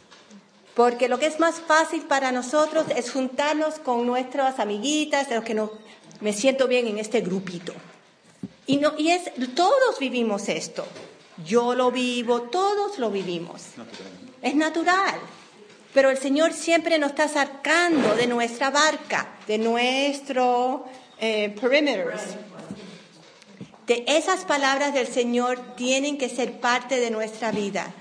Porque 0.75 1.07
lo 1.07 1.17
que 1.17 1.25
es 1.25 1.39
más 1.39 1.55
fácil 1.61 2.03
para 2.03 2.31
nosotros 2.31 2.85
es 2.95 3.11
juntarnos 3.11 3.79
con 3.79 4.05
nuestras 4.05 4.59
amiguitas, 4.59 5.27
de 5.27 5.35
los 5.35 5.43
que 5.43 5.55
no, 5.55 5.71
me 6.19 6.33
siento 6.33 6.67
bien 6.67 6.87
en 6.87 6.99
este 6.99 7.21
grupito. 7.21 7.73
Y, 8.67 8.77
no, 8.77 8.93
y 8.97 9.09
es, 9.09 9.31
todos 9.55 9.97
vivimos 9.99 10.49
esto. 10.49 10.85
Yo 11.45 11.75
lo 11.75 11.91
vivo, 11.91 12.43
todos 12.43 12.97
lo 12.97 13.11
vivimos. 13.11 13.61
Es 14.41 14.55
natural. 14.55 15.19
Pero 15.93 16.09
el 16.09 16.17
Señor 16.17 16.53
siempre 16.53 16.99
nos 16.99 17.11
está 17.11 17.27
sacando 17.27 18.15
de 18.15 18.27
nuestra 18.27 18.69
barca, 18.69 19.35
de 19.47 19.57
nuestro 19.57 20.85
eh, 21.19 21.55
perimeters. 21.59 22.21
De 23.85 24.03
esas 24.07 24.45
palabras 24.45 24.93
del 24.93 25.07
Señor 25.07 25.75
tienen 25.75 26.17
que 26.17 26.29
ser 26.29 26.59
parte 26.59 26.99
de 26.99 27.09
nuestra 27.09 27.51
vida. 27.51 27.93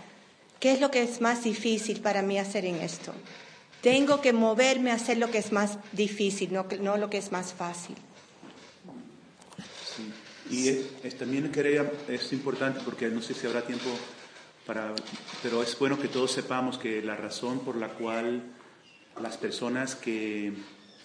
¿Qué 0.59 0.73
es 0.73 0.81
lo 0.81 0.91
que 0.91 1.03
es 1.03 1.21
más 1.21 1.45
difícil 1.45 2.01
para 2.01 2.23
mí 2.23 2.39
hacer 2.39 2.65
en 2.65 2.77
esto? 2.77 3.13
Tengo 3.83 4.21
que 4.21 4.33
moverme 4.33 4.91
a 4.91 4.95
hacer 4.95 5.19
lo 5.19 5.31
que 5.31 5.39
es 5.39 5.53
más 5.53 5.79
difícil, 5.93 6.53
no 6.53 6.97
lo 6.97 7.09
que 7.09 7.19
es 7.19 7.31
más 7.31 7.53
fácil. 7.53 7.97
Y 10.51 10.69
es, 10.69 10.87
es- 11.03 11.19
también 11.19 11.51
quería, 11.51 11.91
es 12.09 12.33
importante 12.33 12.81
porque 12.85 13.09
no 13.09 13.21
sé 13.23 13.35
si 13.35 13.47
habrá 13.47 13.63
tiempo 13.67 13.89
para, 14.67 14.95
pero 15.43 15.63
es 15.63 15.79
bueno 15.79 15.99
que 16.01 16.09
todos 16.09 16.33
sepamos 16.33 16.79
que 16.79 17.03
la 17.03 17.17
razón 17.17 17.61
por 17.61 17.77
la 17.77 17.89
cual 17.89 18.43
las 19.21 19.37
personas 19.39 19.95
que 19.95 20.53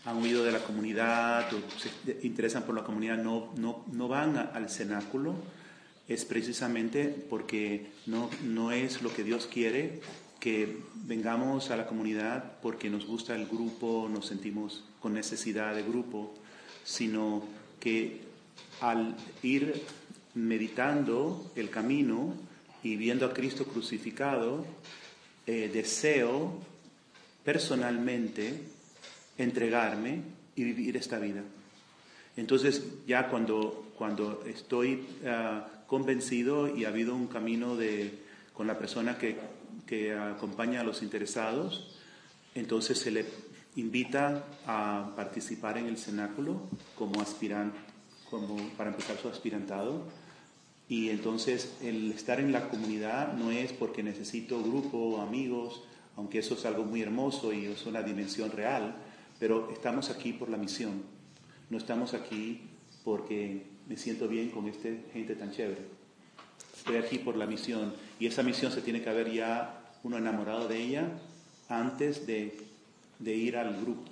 han 0.06 0.18
huido 0.22 0.44
de 0.44 0.52
la 0.52 0.60
comunidad 0.60 1.48
o 1.54 1.60
se 1.80 2.26
interesan 2.26 2.64
por 2.64 2.76
la 2.76 2.84
comunidad 2.84 3.18
no, 3.18 3.54
no, 3.58 3.86
no 3.92 4.08
van 4.08 4.38
a- 4.38 4.42
al 4.54 4.70
cenáculo 4.70 5.36
es 6.08 6.26
precisamente 6.26 7.06
porque 7.30 7.92
no, 8.08 8.30
no 8.44 8.72
es 8.72 9.02
lo 9.02 9.14
que 9.14 9.24
Dios 9.24 9.48
quiere 9.48 10.02
que 10.40 10.80
vengamos 11.06 11.70
a 11.70 11.78
la 11.78 11.86
comunidad 11.86 12.60
porque 12.64 12.90
nos 12.90 13.06
gusta 13.06 13.36
el 13.36 13.46
grupo, 13.46 14.10
nos 14.12 14.26
sentimos 14.26 14.84
con 15.00 15.14
necesidad 15.14 15.76
de 15.76 15.84
grupo, 15.84 16.34
sino 16.84 17.44
que 17.80 18.22
al 18.80 19.16
ir 19.44 19.84
meditando 20.34 21.52
el 21.56 21.70
camino 21.70 22.34
y 22.84 22.96
viendo 22.96 23.26
a 23.26 23.34
Cristo 23.34 23.66
crucificado, 23.66 24.66
eh, 25.46 25.70
deseo 25.72 26.60
personalmente 27.44 28.62
entregarme 29.38 30.22
y 30.56 30.64
vivir 30.64 30.98
esta 30.98 31.20
vida. 31.20 31.44
Entonces 32.38 32.84
ya 33.08 33.30
cuando, 33.30 33.92
cuando 33.98 34.44
estoy 34.46 35.06
ah, 35.26 35.68
convencido 35.88 36.76
y 36.76 36.86
ha 36.86 36.90
habido 36.90 37.16
un 37.16 37.28
camino 37.28 37.76
de, 37.76 38.20
con 38.54 38.68
la 38.68 38.78
persona 38.78 39.18
que, 39.18 39.38
que 39.86 40.14
acompaña 40.14 40.82
a 40.82 40.84
los 40.84 41.04
interesados, 41.04 41.98
entonces 42.56 42.98
se 42.98 43.12
le 43.12 43.26
invita 43.76 44.46
a 44.66 45.14
participar 45.16 45.78
en 45.78 45.88
el 45.88 45.98
cenáculo 45.98 46.62
como 46.98 47.22
aspirante, 47.22 47.78
como 48.32 48.56
para 48.78 48.90
empezar 48.90 49.18
su 49.18 49.28
aspirantado. 49.28 50.02
Y 50.88 51.10
entonces 51.10 51.78
el 51.82 52.12
estar 52.12 52.40
en 52.40 52.52
la 52.52 52.70
comunidad 52.70 53.34
no 53.34 53.52
es 53.52 53.72
porque 53.74 54.02
necesito 54.02 54.64
grupo 54.64 55.22
amigos, 55.22 55.84
aunque 56.16 56.40
eso 56.40 56.56
es 56.56 56.66
algo 56.66 56.84
muy 56.84 57.02
hermoso 57.02 57.54
y 57.54 57.66
es 57.66 57.86
una 57.86 58.02
dimensión 58.02 58.52
real, 58.52 58.96
pero 59.40 59.70
estamos 59.72 60.10
aquí 60.10 60.34
por 60.34 60.50
la 60.50 60.58
misión. 60.58 61.04
No 61.70 61.78
estamos 61.78 62.14
aquí 62.14 62.62
porque 63.04 63.66
me 63.88 63.98
siento 63.98 64.28
bien 64.28 64.50
con 64.50 64.68
esta 64.68 64.90
gente 65.14 65.36
tan 65.36 65.52
chévere. 65.52 65.82
Estoy 66.78 66.98
aquí 66.98 67.20
por 67.20 67.38
la 67.38 67.46
misión 67.46 67.94
y 68.20 68.28
esa 68.28 68.44
misión 68.44 68.72
se 68.72 68.82
tiene 68.82 69.02
que 69.02 69.10
haber 69.10 69.32
ya 69.32 69.94
uno 70.04 70.18
enamorado 70.18 70.68
de 70.68 70.82
ella 70.82 71.08
antes 71.70 72.26
de, 72.28 72.58
de 73.20 73.36
ir 73.36 73.56
al 73.56 73.80
grupo. 73.82 74.11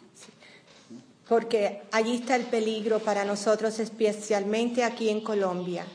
Porque 1.29 1.83
allí 1.91 2.15
está 2.15 2.35
el 2.35 2.45
peligro 2.45 2.99
para 2.99 3.23
nosotros, 3.23 3.79
especialmente 3.79 4.83
aquí 4.83 5.09
en 5.09 5.21
Colombia. 5.21 5.85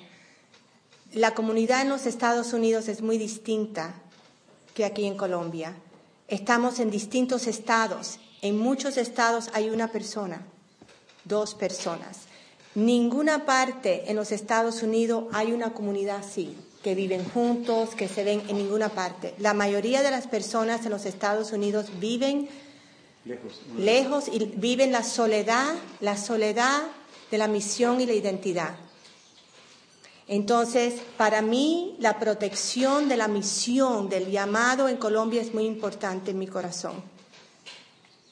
La 1.12 1.34
comunidad 1.34 1.82
en 1.82 1.88
los 1.88 2.06
Estados 2.06 2.52
Unidos 2.52 2.88
es 2.88 3.02
muy 3.02 3.18
distinta 3.18 3.94
que 4.74 4.84
aquí 4.84 5.04
en 5.06 5.16
Colombia. 5.16 5.74
Estamos 6.28 6.78
en 6.78 6.90
distintos 6.90 7.48
estados. 7.48 8.20
En 8.42 8.58
muchos 8.58 8.96
estados 8.96 9.50
hay 9.54 9.70
una 9.70 9.88
persona, 9.88 10.46
dos 11.24 11.54
personas. 11.54 12.20
Ninguna 12.76 13.44
parte 13.44 14.10
en 14.10 14.16
los 14.16 14.32
Estados 14.32 14.82
Unidos 14.82 15.24
hay 15.32 15.52
una 15.52 15.72
comunidad 15.74 16.16
así, 16.18 16.56
que 16.82 16.94
viven 16.94 17.24
juntos, 17.28 17.90
que 17.96 18.08
se 18.08 18.24
ven 18.24 18.42
en 18.48 18.56
ninguna 18.56 18.88
parte. 18.88 19.34
La 19.38 19.54
mayoría 19.54 20.02
de 20.02 20.10
las 20.10 20.26
personas 20.26 20.84
en 20.84 20.90
los 20.90 21.06
Estados 21.06 21.52
Unidos 21.52 21.86
viven 21.98 22.48
Lejos. 23.24 23.60
lejos 23.78 24.28
y 24.28 24.44
viven 24.56 24.92
la 24.92 25.02
soledad, 25.02 25.74
la 26.00 26.16
soledad 26.16 26.82
de 27.30 27.38
la 27.38 27.48
misión 27.48 28.00
y 28.00 28.06
la 28.06 28.12
identidad. 28.12 28.76
Entonces, 30.26 31.00
para 31.16 31.42
mí, 31.42 31.96
la 31.98 32.18
protección 32.18 33.08
de 33.08 33.16
la 33.16 33.28
misión, 33.28 34.08
del 34.08 34.30
llamado 34.30 34.88
en 34.88 34.96
Colombia 34.96 35.42
es 35.42 35.52
muy 35.52 35.64
importante 35.64 36.30
en 36.30 36.38
mi 36.38 36.46
corazón. 36.46 37.02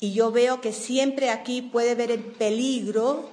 Y 0.00 0.14
yo 0.14 0.32
veo 0.32 0.60
que 0.60 0.72
siempre 0.72 1.30
aquí 1.30 1.62
puede 1.62 1.94
ver 1.94 2.10
el 2.10 2.24
peligro 2.24 3.30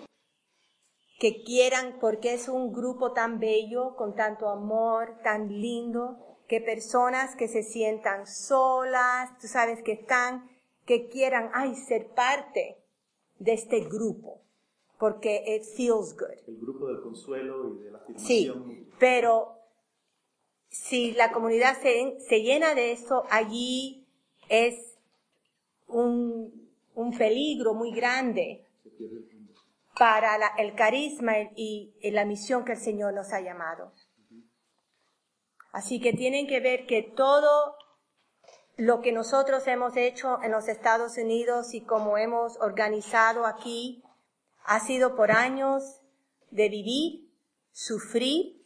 que 1.20 1.44
quieran, 1.44 1.98
porque 2.00 2.34
es 2.34 2.48
un 2.48 2.72
grupo 2.72 3.12
tan 3.12 3.40
bello, 3.40 3.96
con 3.96 4.16
tanto 4.16 4.50
amor, 4.50 5.20
tan 5.24 5.50
lindo, 5.50 6.38
que 6.48 6.62
personas 6.62 7.36
que 7.36 7.48
se 7.48 7.64
sientan 7.64 8.26
solas, 8.26 9.38
tú 9.40 9.48
sabes 9.48 9.84
que 9.84 9.94
están, 9.94 10.50
que 10.90 11.08
quieran, 11.08 11.52
ay, 11.54 11.76
ser 11.76 12.08
parte 12.16 12.64
de 13.38 13.54
este 13.54 13.82
grupo, 13.82 14.42
porque 14.98 15.44
it 15.56 15.64
feels 15.78 16.16
good. 16.18 16.32
El 16.48 16.58
grupo 16.58 16.88
del 16.88 17.00
consuelo 17.02 17.76
y 17.76 17.84
de 17.84 17.92
la 17.92 18.00
Sí, 18.18 18.48
afirmación. 18.50 18.88
pero 19.00 19.32
si 20.70 21.12
la 21.12 21.32
comunidad 21.32 21.80
se, 21.80 22.20
se 22.20 22.42
llena 22.42 22.74
de 22.74 22.92
eso, 22.92 23.24
allí 23.30 24.08
es 24.50 24.98
un, 25.88 26.70
un 26.96 27.18
peligro 27.18 27.76
muy 27.76 27.92
grande 27.92 28.66
para 29.98 30.38
la- 30.40 30.54
el 30.58 30.74
carisma 30.74 31.34
y, 31.56 31.94
y 32.02 32.12
la 32.12 32.26
misión 32.26 32.66
que 32.66 32.72
el 32.74 32.80
Señor 32.80 33.14
nos 33.14 33.32
ha 33.32 33.42
llamado. 33.42 33.94
Así 35.72 36.00
que 36.02 36.14
tienen 36.14 36.48
que 36.48 36.60
ver 36.62 36.88
que 36.88 37.04
todo 37.04 37.76
lo 38.80 39.02
que 39.02 39.12
nosotros 39.12 39.68
hemos 39.68 39.98
hecho 39.98 40.42
en 40.42 40.52
los 40.52 40.70
Estados 40.70 41.18
Unidos 41.18 41.74
y 41.74 41.82
como 41.82 42.18
hemos 42.18 42.58
organizado 42.62 43.46
aquí 43.46 44.02
ha 44.64 44.80
sido 44.80 45.18
por 45.18 45.32
años 45.32 46.00
de 46.50 46.70
vivir, 46.70 47.30
sufrir, 47.74 48.66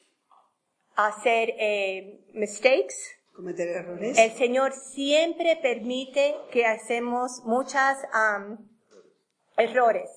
hacer 0.95 1.56
eh, 1.58 2.23
mistakes. 2.34 2.93
Cometer 3.36 3.67
errores. 3.69 4.15
El 4.19 4.32
Señor 4.34 4.73
siempre 4.73 5.58
permite 5.60 6.36
que 6.52 6.67
hacemos 6.67 7.41
muchas 7.43 7.97
am, 8.13 8.69
errores, 9.58 10.12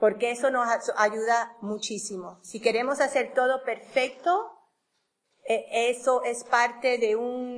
porque 0.00 0.32
eso 0.32 0.50
nos 0.50 0.68
ayuda 0.96 1.56
muchísimo. 1.60 2.40
Si 2.42 2.60
queremos 2.60 3.00
hacer 3.00 3.32
todo 3.32 3.62
perfecto, 3.62 4.50
eh, 5.46 5.90
eso 5.90 6.24
es 6.24 6.42
parte 6.42 6.98
de 6.98 7.14
un, 7.14 7.53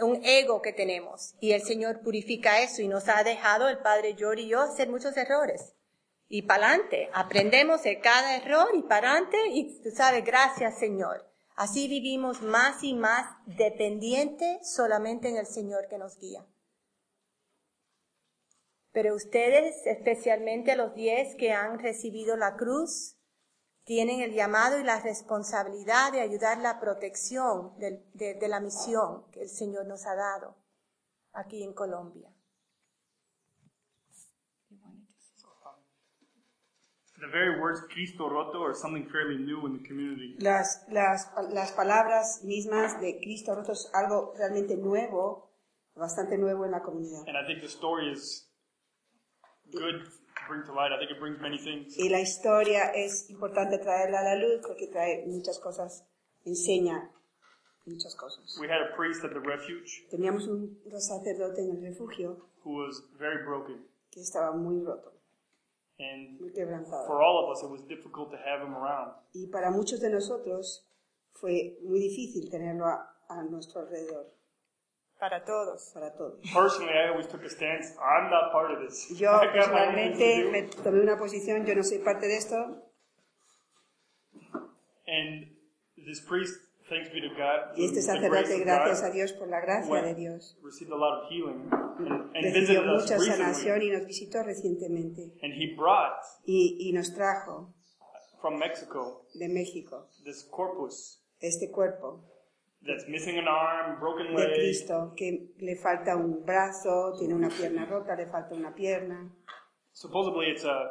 un 0.00 0.24
ego 0.24 0.62
que 0.62 0.72
tenemos. 0.72 1.34
Y 1.40 1.52
el 1.52 1.62
Señor 1.62 2.00
purifica 2.00 2.60
eso 2.60 2.82
y 2.82 2.88
nos 2.88 3.08
ha 3.08 3.22
dejado, 3.22 3.68
el 3.68 3.78
Padre 3.78 4.14
George 4.16 4.42
y 4.42 4.48
yo, 4.48 4.60
hacer 4.60 4.88
muchos 4.88 5.16
errores. 5.16 5.74
Y 6.28 6.42
para 6.42 6.68
adelante, 6.68 7.10
aprendemos 7.12 7.82
de 7.82 8.00
cada 8.00 8.36
error 8.36 8.68
y 8.74 8.82
para 8.82 9.12
adelante, 9.12 9.36
y 9.50 9.80
tú 9.82 9.90
sabes, 9.90 10.24
gracias 10.24 10.78
Señor. 10.78 11.30
Así 11.54 11.86
vivimos 11.86 12.42
más 12.42 12.82
y 12.82 12.94
más 12.94 13.26
dependientes 13.46 14.74
solamente 14.74 15.28
en 15.28 15.36
el 15.36 15.46
Señor 15.46 15.86
que 15.88 15.98
nos 15.98 16.18
guía. 16.18 16.44
Pero 18.90 19.14
ustedes, 19.14 19.86
especialmente 19.86 20.76
los 20.76 20.94
diez 20.94 21.36
que 21.36 21.52
han 21.52 21.78
recibido 21.78 22.36
la 22.36 22.56
cruz, 22.56 23.13
tienen 23.84 24.20
el 24.20 24.32
llamado 24.32 24.78
y 24.78 24.84
la 24.84 25.00
responsabilidad 25.00 26.12
de 26.12 26.20
ayudar 26.20 26.58
la 26.58 26.80
protección 26.80 27.78
de, 27.78 28.02
de 28.14 28.48
la 28.48 28.60
misión 28.60 29.24
que 29.30 29.42
el 29.42 29.48
Señor 29.48 29.86
nos 29.86 30.06
ha 30.06 30.14
dado 30.14 30.56
aquí 31.32 31.62
en 31.62 31.72
Colombia. 31.74 32.30
The 37.20 37.30
very 37.30 37.58
words 37.58 37.80
Cristo 37.88 38.28
roto 38.28 38.62
are 38.64 38.74
something 38.74 39.06
fairly 39.08 39.38
new 39.38 39.66
in 39.66 39.80
the 39.80 39.88
community. 39.88 40.36
Las, 40.40 40.84
las, 40.90 41.30
las 41.52 41.72
palabras 41.72 42.42
mismas 42.44 43.00
de 43.00 43.18
Cristo 43.18 43.54
roto 43.54 43.72
es 43.72 43.88
algo 43.94 44.34
realmente 44.36 44.76
nuevo, 44.76 45.50
bastante 45.94 46.36
nuevo 46.36 46.66
en 46.66 46.72
la 46.72 46.82
comunidad. 46.82 47.20
And 47.26 47.36
I 47.36 47.46
think 47.46 47.62
the 47.62 47.68
story 47.68 48.12
is 48.12 48.50
good 49.70 50.04
to 50.04 50.10
bring 50.48 50.62
to 50.64 50.72
light. 50.72 50.92
I 50.92 50.98
think 50.98 51.10
it 51.10 51.20
brings 51.20 51.40
many 51.40 51.58
things. 51.58 51.96
Y 51.98 52.08
la 52.08 52.20
historia 52.20 52.92
es 52.94 53.28
importante 53.30 53.78
traerla 53.78 54.20
a 54.20 54.24
la 54.24 54.36
luz 54.36 54.60
porque 54.66 54.86
trae 54.88 55.24
muchas 55.26 55.58
cosas, 55.58 56.04
enseña 56.44 57.10
muchas 57.86 58.14
cosas. 58.14 58.56
We 58.60 58.68
had 58.68 58.80
a 58.82 58.94
priest 58.96 59.24
at 59.24 59.32
the 59.32 59.40
refuge 59.40 60.06
Teníamos 60.10 60.46
un 60.48 60.78
sacerdote 60.98 61.62
en 61.62 61.70
el 61.76 61.82
refugio 61.82 62.48
who 62.64 62.76
was 62.84 63.02
very 63.18 63.44
broken. 63.44 63.86
que 64.10 64.20
estaba 64.20 64.52
muy 64.52 64.80
roto, 64.84 65.12
And 65.98 66.40
muy 66.40 66.52
quebrantado. 66.52 67.06
for 67.06 67.20
all 67.22 67.44
of 67.44 67.50
us, 67.56 67.62
it 67.62 67.70
was 67.70 67.82
difficult 67.88 68.30
to 68.30 68.36
have 68.36 68.62
him 68.64 68.74
around. 68.74 69.12
Y 69.32 69.46
para 69.48 69.70
muchos 69.70 70.00
de 70.00 70.10
nosotros 70.10 70.86
fue 71.32 71.78
muy 71.82 71.98
difícil 72.00 72.48
tenerlo 72.50 72.86
a, 72.86 73.16
a 73.28 73.42
nuestro 73.42 73.80
alrededor, 73.82 74.32
Para 75.24 75.42
todos. 75.42 75.90
para 75.94 76.12
todos. 76.12 76.38
Personally, 76.52 76.92
I 76.92 77.08
always 77.08 77.26
took 77.28 77.42
a 77.44 77.48
stance. 77.48 77.94
I'm 77.98 78.28
not 78.30 78.52
part 78.52 78.70
of 78.72 78.80
this. 78.86 79.08
Yo 79.18 79.30
personalmente 79.54 80.44
me 80.50 80.62
tomé 80.82 81.00
una 81.00 81.16
posición, 81.16 81.64
yo 81.64 81.74
no 81.74 81.82
soy 81.82 82.00
parte 82.00 82.26
de 82.26 82.36
esto, 82.36 82.56
And 85.06 85.46
this 85.96 86.20
priest, 86.28 86.54
thanks 86.90 87.08
be 87.10 87.20
to 87.22 87.28
God, 87.36 87.76
y 87.76 87.86
este 87.86 88.02
sacerdote, 88.02 88.58
gracias 88.64 89.00
God, 89.00 89.08
a 89.08 89.12
Dios 89.12 89.32
por 89.32 89.48
la 89.48 89.60
gracia 89.60 89.90
went- 89.90 90.04
de 90.04 90.14
Dios, 90.14 90.58
received 90.62 90.92
a 90.92 90.96
lot 90.96 91.22
of 91.24 91.30
healing 91.30 91.70
and, 91.72 92.34
recibió 92.44 92.82
mucha 92.84 93.18
sanación 93.18 93.80
recently. 93.80 93.88
y 93.88 93.90
nos 93.92 94.06
visitó 94.06 94.42
recientemente. 94.42 95.32
And 95.42 95.54
he 95.54 95.74
brought 95.74 96.20
Y, 96.46 96.76
y 96.80 96.92
nos 96.92 97.14
trajo 97.14 97.72
from 98.42 98.58
Mexico 98.58 99.26
de 99.34 99.48
México 99.48 100.08
this 100.24 100.44
corpus 100.50 101.22
este 101.40 101.70
cuerpo 101.70 102.22
that's 102.86 103.06
missing 103.08 103.38
an 103.38 103.46
arm, 103.48 103.98
broken 104.00 104.26
de 104.34 104.42
leg, 104.42 104.54
Cristo, 104.54 105.12
que 105.16 105.52
le 105.58 105.76
falta 105.76 106.16
un 106.16 106.44
brazo, 106.44 107.14
tiene 107.18 107.34
una 107.34 107.48
pierna 107.48 107.84
rota, 107.86 108.14
le 108.16 108.26
falta 108.26 108.54
una 108.54 108.74
pierna. 108.74 109.30
Supposedly, 109.92 110.50
it's 110.50 110.64
a 110.64 110.90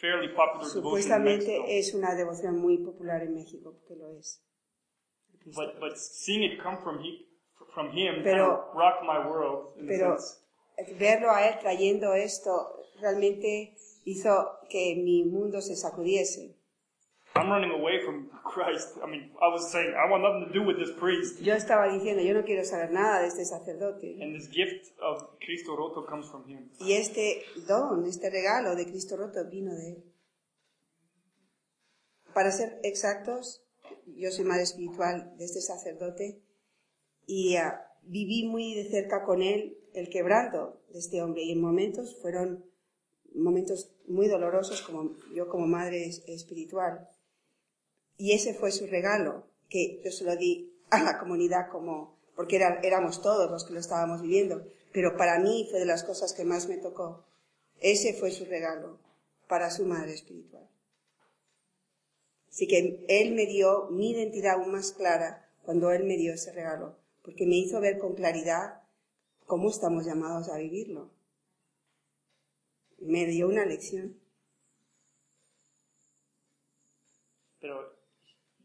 fairly 0.00 0.28
popular 0.28 0.66
devotion 0.66 0.78
in 0.78 0.82
Supuestamente 0.82 1.46
Mexico. 1.58 1.64
es 1.68 1.94
una 1.94 2.14
devoción 2.14 2.58
muy 2.58 2.78
popular 2.78 3.22
en 3.22 3.34
México, 3.34 3.72
porque 3.72 3.94
lo 3.96 4.12
es. 4.18 4.42
But 5.54 5.80
but 5.80 5.96
seeing 5.96 6.42
it 6.42 6.62
come 6.62 6.76
from 6.82 6.98
he 7.00 7.26
from 7.74 7.90
him 7.90 8.14
kind 8.16 8.24
Pero- 8.24 8.68
of 8.70 8.74
rocked 8.74 9.02
my 9.04 9.26
world 9.28 9.76
in 9.78 9.86
the 9.86 9.92
Pero 9.96 10.18
sense. 10.18 10.42
verlo 10.98 11.30
a 11.30 11.46
él 11.48 11.58
trayendo 11.60 12.12
esto 12.14 12.50
realmente 13.00 13.74
hizo 14.04 14.58
que 14.68 14.94
mi 14.96 15.24
mundo 15.24 15.60
se 15.60 15.74
sacudiese. 15.76 16.56
I'm 17.38 17.48
running 17.50 17.70
away 17.72 18.00
from 18.04 18.28
Christ. 18.44 18.96
I 19.02 19.06
mean, 19.06 19.30
I 19.40 19.48
was 19.48 19.70
saying 19.70 19.94
I 19.94 20.10
want 20.10 20.22
nothing 20.22 20.46
to 20.46 20.52
do 20.52 20.64
with 20.66 20.76
this 20.78 20.90
priest. 20.98 21.40
Yo 21.40 21.54
estaba 21.54 21.88
diciendo, 21.88 22.22
yo 22.22 22.34
no 22.34 22.44
quiero 22.44 22.64
saber 22.64 22.90
nada 22.92 23.20
de 23.22 23.28
este 23.28 23.44
sacerdote. 23.44 24.18
And 24.22 24.34
this 24.34 24.48
gift 24.50 24.92
of 25.00 25.38
Cristo 25.40 25.76
Roto 25.76 26.04
comes 26.06 26.28
from 26.28 26.44
him. 26.48 26.70
Y 26.80 26.92
este 26.94 27.42
don, 27.66 28.06
este 28.06 28.30
regalo 28.30 28.74
de 28.76 28.84
Cristo 28.86 29.16
roto 29.16 29.44
vino 29.48 29.74
de 29.74 29.88
él. 29.90 30.04
Para 32.34 32.50
ser 32.52 32.78
exactos, 32.82 33.62
yo 34.06 34.30
soy 34.30 34.44
madre 34.44 34.62
espiritual 34.62 35.34
de 35.38 35.44
este 35.44 35.60
sacerdote 35.60 36.42
y 37.26 37.56
ah, 37.56 37.80
viví 38.02 38.46
muy 38.46 38.74
de 38.74 38.84
cerca 38.88 39.24
con 39.24 39.42
él 39.42 39.76
el 39.94 40.08
quebranto 40.08 40.80
de 40.92 40.98
este 40.98 41.20
hombre 41.22 41.42
y 41.42 41.52
en 41.52 41.60
momentos 41.60 42.16
fueron 42.20 42.64
momentos 43.34 43.90
muy 44.06 44.28
dolorosos 44.28 44.82
como 44.82 45.10
yo 45.34 45.48
como 45.48 45.66
madre 45.66 46.06
es- 46.06 46.22
espiritual. 46.28 47.08
Y 48.18 48.32
ese 48.32 48.52
fue 48.52 48.72
su 48.72 48.86
regalo, 48.86 49.46
que 49.70 50.00
yo 50.04 50.10
se 50.10 50.24
lo 50.24 50.36
di 50.36 50.74
a 50.90 51.02
la 51.02 51.18
comunidad 51.18 51.70
como, 51.70 52.18
porque 52.34 52.56
éramos 52.82 53.22
todos 53.22 53.48
los 53.50 53.64
que 53.64 53.72
lo 53.72 53.80
estábamos 53.80 54.22
viviendo, 54.22 54.66
pero 54.92 55.16
para 55.16 55.38
mí 55.38 55.68
fue 55.70 55.78
de 55.78 55.86
las 55.86 56.02
cosas 56.02 56.32
que 56.32 56.44
más 56.44 56.68
me 56.68 56.78
tocó. 56.78 57.24
Ese 57.80 58.12
fue 58.14 58.32
su 58.32 58.44
regalo 58.44 58.98
para 59.46 59.70
su 59.70 59.84
madre 59.86 60.14
espiritual. 60.14 60.68
Así 62.50 62.66
que 62.66 63.04
él 63.06 63.34
me 63.34 63.46
dio 63.46 63.86
mi 63.90 64.10
identidad 64.10 64.54
aún 64.54 64.72
más 64.72 64.90
clara 64.92 65.48
cuando 65.62 65.92
él 65.92 66.04
me 66.04 66.16
dio 66.16 66.34
ese 66.34 66.52
regalo, 66.52 66.96
porque 67.22 67.46
me 67.46 67.56
hizo 67.56 67.80
ver 67.80 67.98
con 67.98 68.14
claridad 68.14 68.82
cómo 69.46 69.70
estamos 69.70 70.06
llamados 70.06 70.48
a 70.48 70.58
vivirlo. 70.58 71.10
Me 72.98 73.26
dio 73.26 73.46
una 73.46 73.64
lección. 73.64 74.18
Pero 77.60 77.98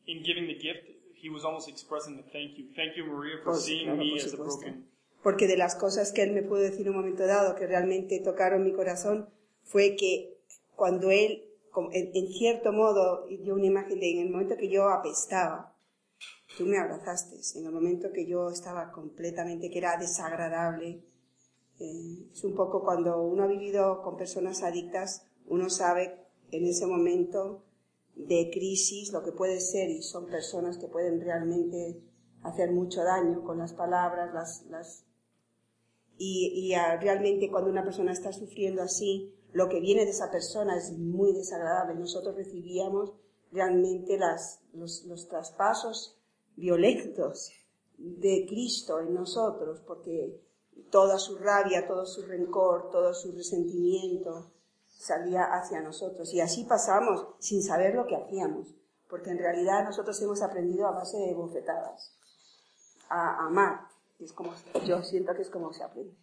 in 0.07 0.23
giving 0.23 0.47
the 0.47 0.55
gift, 0.55 0.87
he 1.15 1.29
was 1.29 1.43
almost 1.45 1.69
expressing 1.69 2.19
a 2.19 2.23
thank 2.31 2.57
you. 2.57 2.65
Thank 2.75 2.97
you, 2.97 3.05
Maria, 3.05 3.37
for 3.43 3.53
Por- 3.53 3.59
seeing 3.59 3.85
claro, 3.85 3.99
me 3.99 4.19
as 4.19 4.33
a 4.33 4.37
broken. 4.37 4.85
Porque 5.23 5.47
de 5.47 5.55
las 5.55 5.75
cosas 5.75 6.11
que 6.11 6.21
él 6.21 6.33
me 6.33 6.43
pudo 6.43 6.59
decir 6.59 6.81
en 6.81 6.89
un 6.89 6.97
momento 6.97 7.25
dado 7.25 7.55
que 7.55 7.65
realmente 7.65 8.19
tocaron 8.19 8.65
mi 8.65 8.73
corazón 8.73 9.29
fue 9.63 9.95
que 9.95 10.37
cuando 10.75 11.11
él, 11.11 11.45
en 11.93 12.27
cierto 12.27 12.73
modo, 12.73 13.25
dio 13.27 13.55
una 13.55 13.65
imagen 13.65 13.99
de 13.99 14.11
en 14.11 14.19
el 14.19 14.29
momento 14.29 14.57
que 14.57 14.69
yo 14.69 14.89
apestaba, 14.89 15.73
tú 16.57 16.65
me 16.65 16.77
abrazaste, 16.77 17.37
en 17.57 17.65
el 17.65 17.71
momento 17.71 18.11
que 18.11 18.27
yo 18.27 18.49
estaba 18.49 18.91
completamente, 18.91 19.69
que 19.69 19.77
era 19.77 19.97
desagradable. 19.97 21.01
Eh, 21.79 22.27
es 22.31 22.43
un 22.43 22.53
poco 22.53 22.83
cuando 22.83 23.21
uno 23.21 23.43
ha 23.43 23.47
vivido 23.47 24.01
con 24.01 24.17
personas 24.17 24.61
adictas, 24.61 25.25
uno 25.47 25.69
sabe 25.69 26.17
en 26.51 26.65
ese 26.65 26.85
momento 26.85 27.63
de 28.15 28.49
crisis 28.51 29.11
lo 29.11 29.23
que 29.23 29.31
puede 29.31 29.59
ser 29.59 29.89
y 29.89 30.01
son 30.01 30.27
personas 30.27 30.77
que 30.77 30.87
pueden 30.87 31.19
realmente 31.21 32.01
hacer 32.43 32.71
mucho 32.71 33.03
daño 33.03 33.43
con 33.43 33.57
las 33.57 33.73
palabras, 33.73 34.33
las, 34.33 34.65
las 34.69 35.05
y, 36.17 36.71
y, 36.71 36.75
realmente 37.01 37.49
cuando 37.49 37.69
una 37.69 37.83
persona 37.83 38.11
está 38.11 38.31
sufriendo 38.31 38.83
así, 38.83 39.33
lo 39.51 39.67
que 39.67 39.79
viene 39.79 40.05
de 40.05 40.11
esa 40.11 40.31
persona 40.31 40.77
es 40.77 40.91
muy 40.91 41.33
desagradable. 41.33 41.95
Nosotros 41.95 42.35
recibíamos 42.35 43.13
realmente 43.51 44.17
las, 44.17 44.61
los, 44.73 45.05
los 45.05 45.27
traspasos 45.27 46.19
violentos 46.55 47.51
de 47.97 48.45
Cristo 48.47 48.99
en 48.99 49.13
nosotros, 49.13 49.81
porque 49.87 50.39
toda 50.91 51.17
su 51.17 51.37
rabia, 51.37 51.87
todo 51.87 52.05
su 52.05 52.23
rencor, 52.23 52.89
todo 52.91 53.13
su 53.13 53.31
resentimiento 53.31 54.52
salía 55.03 55.43
hacia 55.43 55.81
nosotros. 55.81 56.33
Y 56.33 56.41
así 56.41 56.63
pasamos 56.63 57.27
sin 57.39 57.61
saber 57.61 57.95
lo 57.95 58.07
que 58.07 58.15
hacíamos, 58.15 58.75
porque 59.09 59.31
en 59.31 59.37
realidad 59.37 59.83
nosotros 59.83 60.21
hemos 60.21 60.41
aprendido 60.41 60.87
a 60.87 60.91
base 60.91 61.17
de 61.17 61.33
bofetadas 61.33 62.17
a 63.09 63.45
amar. 63.45 63.87
Y 64.19 64.25
es 64.25 64.33
como, 64.33 64.53
yo 64.85 65.03
siento 65.03 65.35
que 65.35 65.41
es 65.41 65.49
como 65.49 65.73
se 65.73 65.83
aprende. 65.83 66.15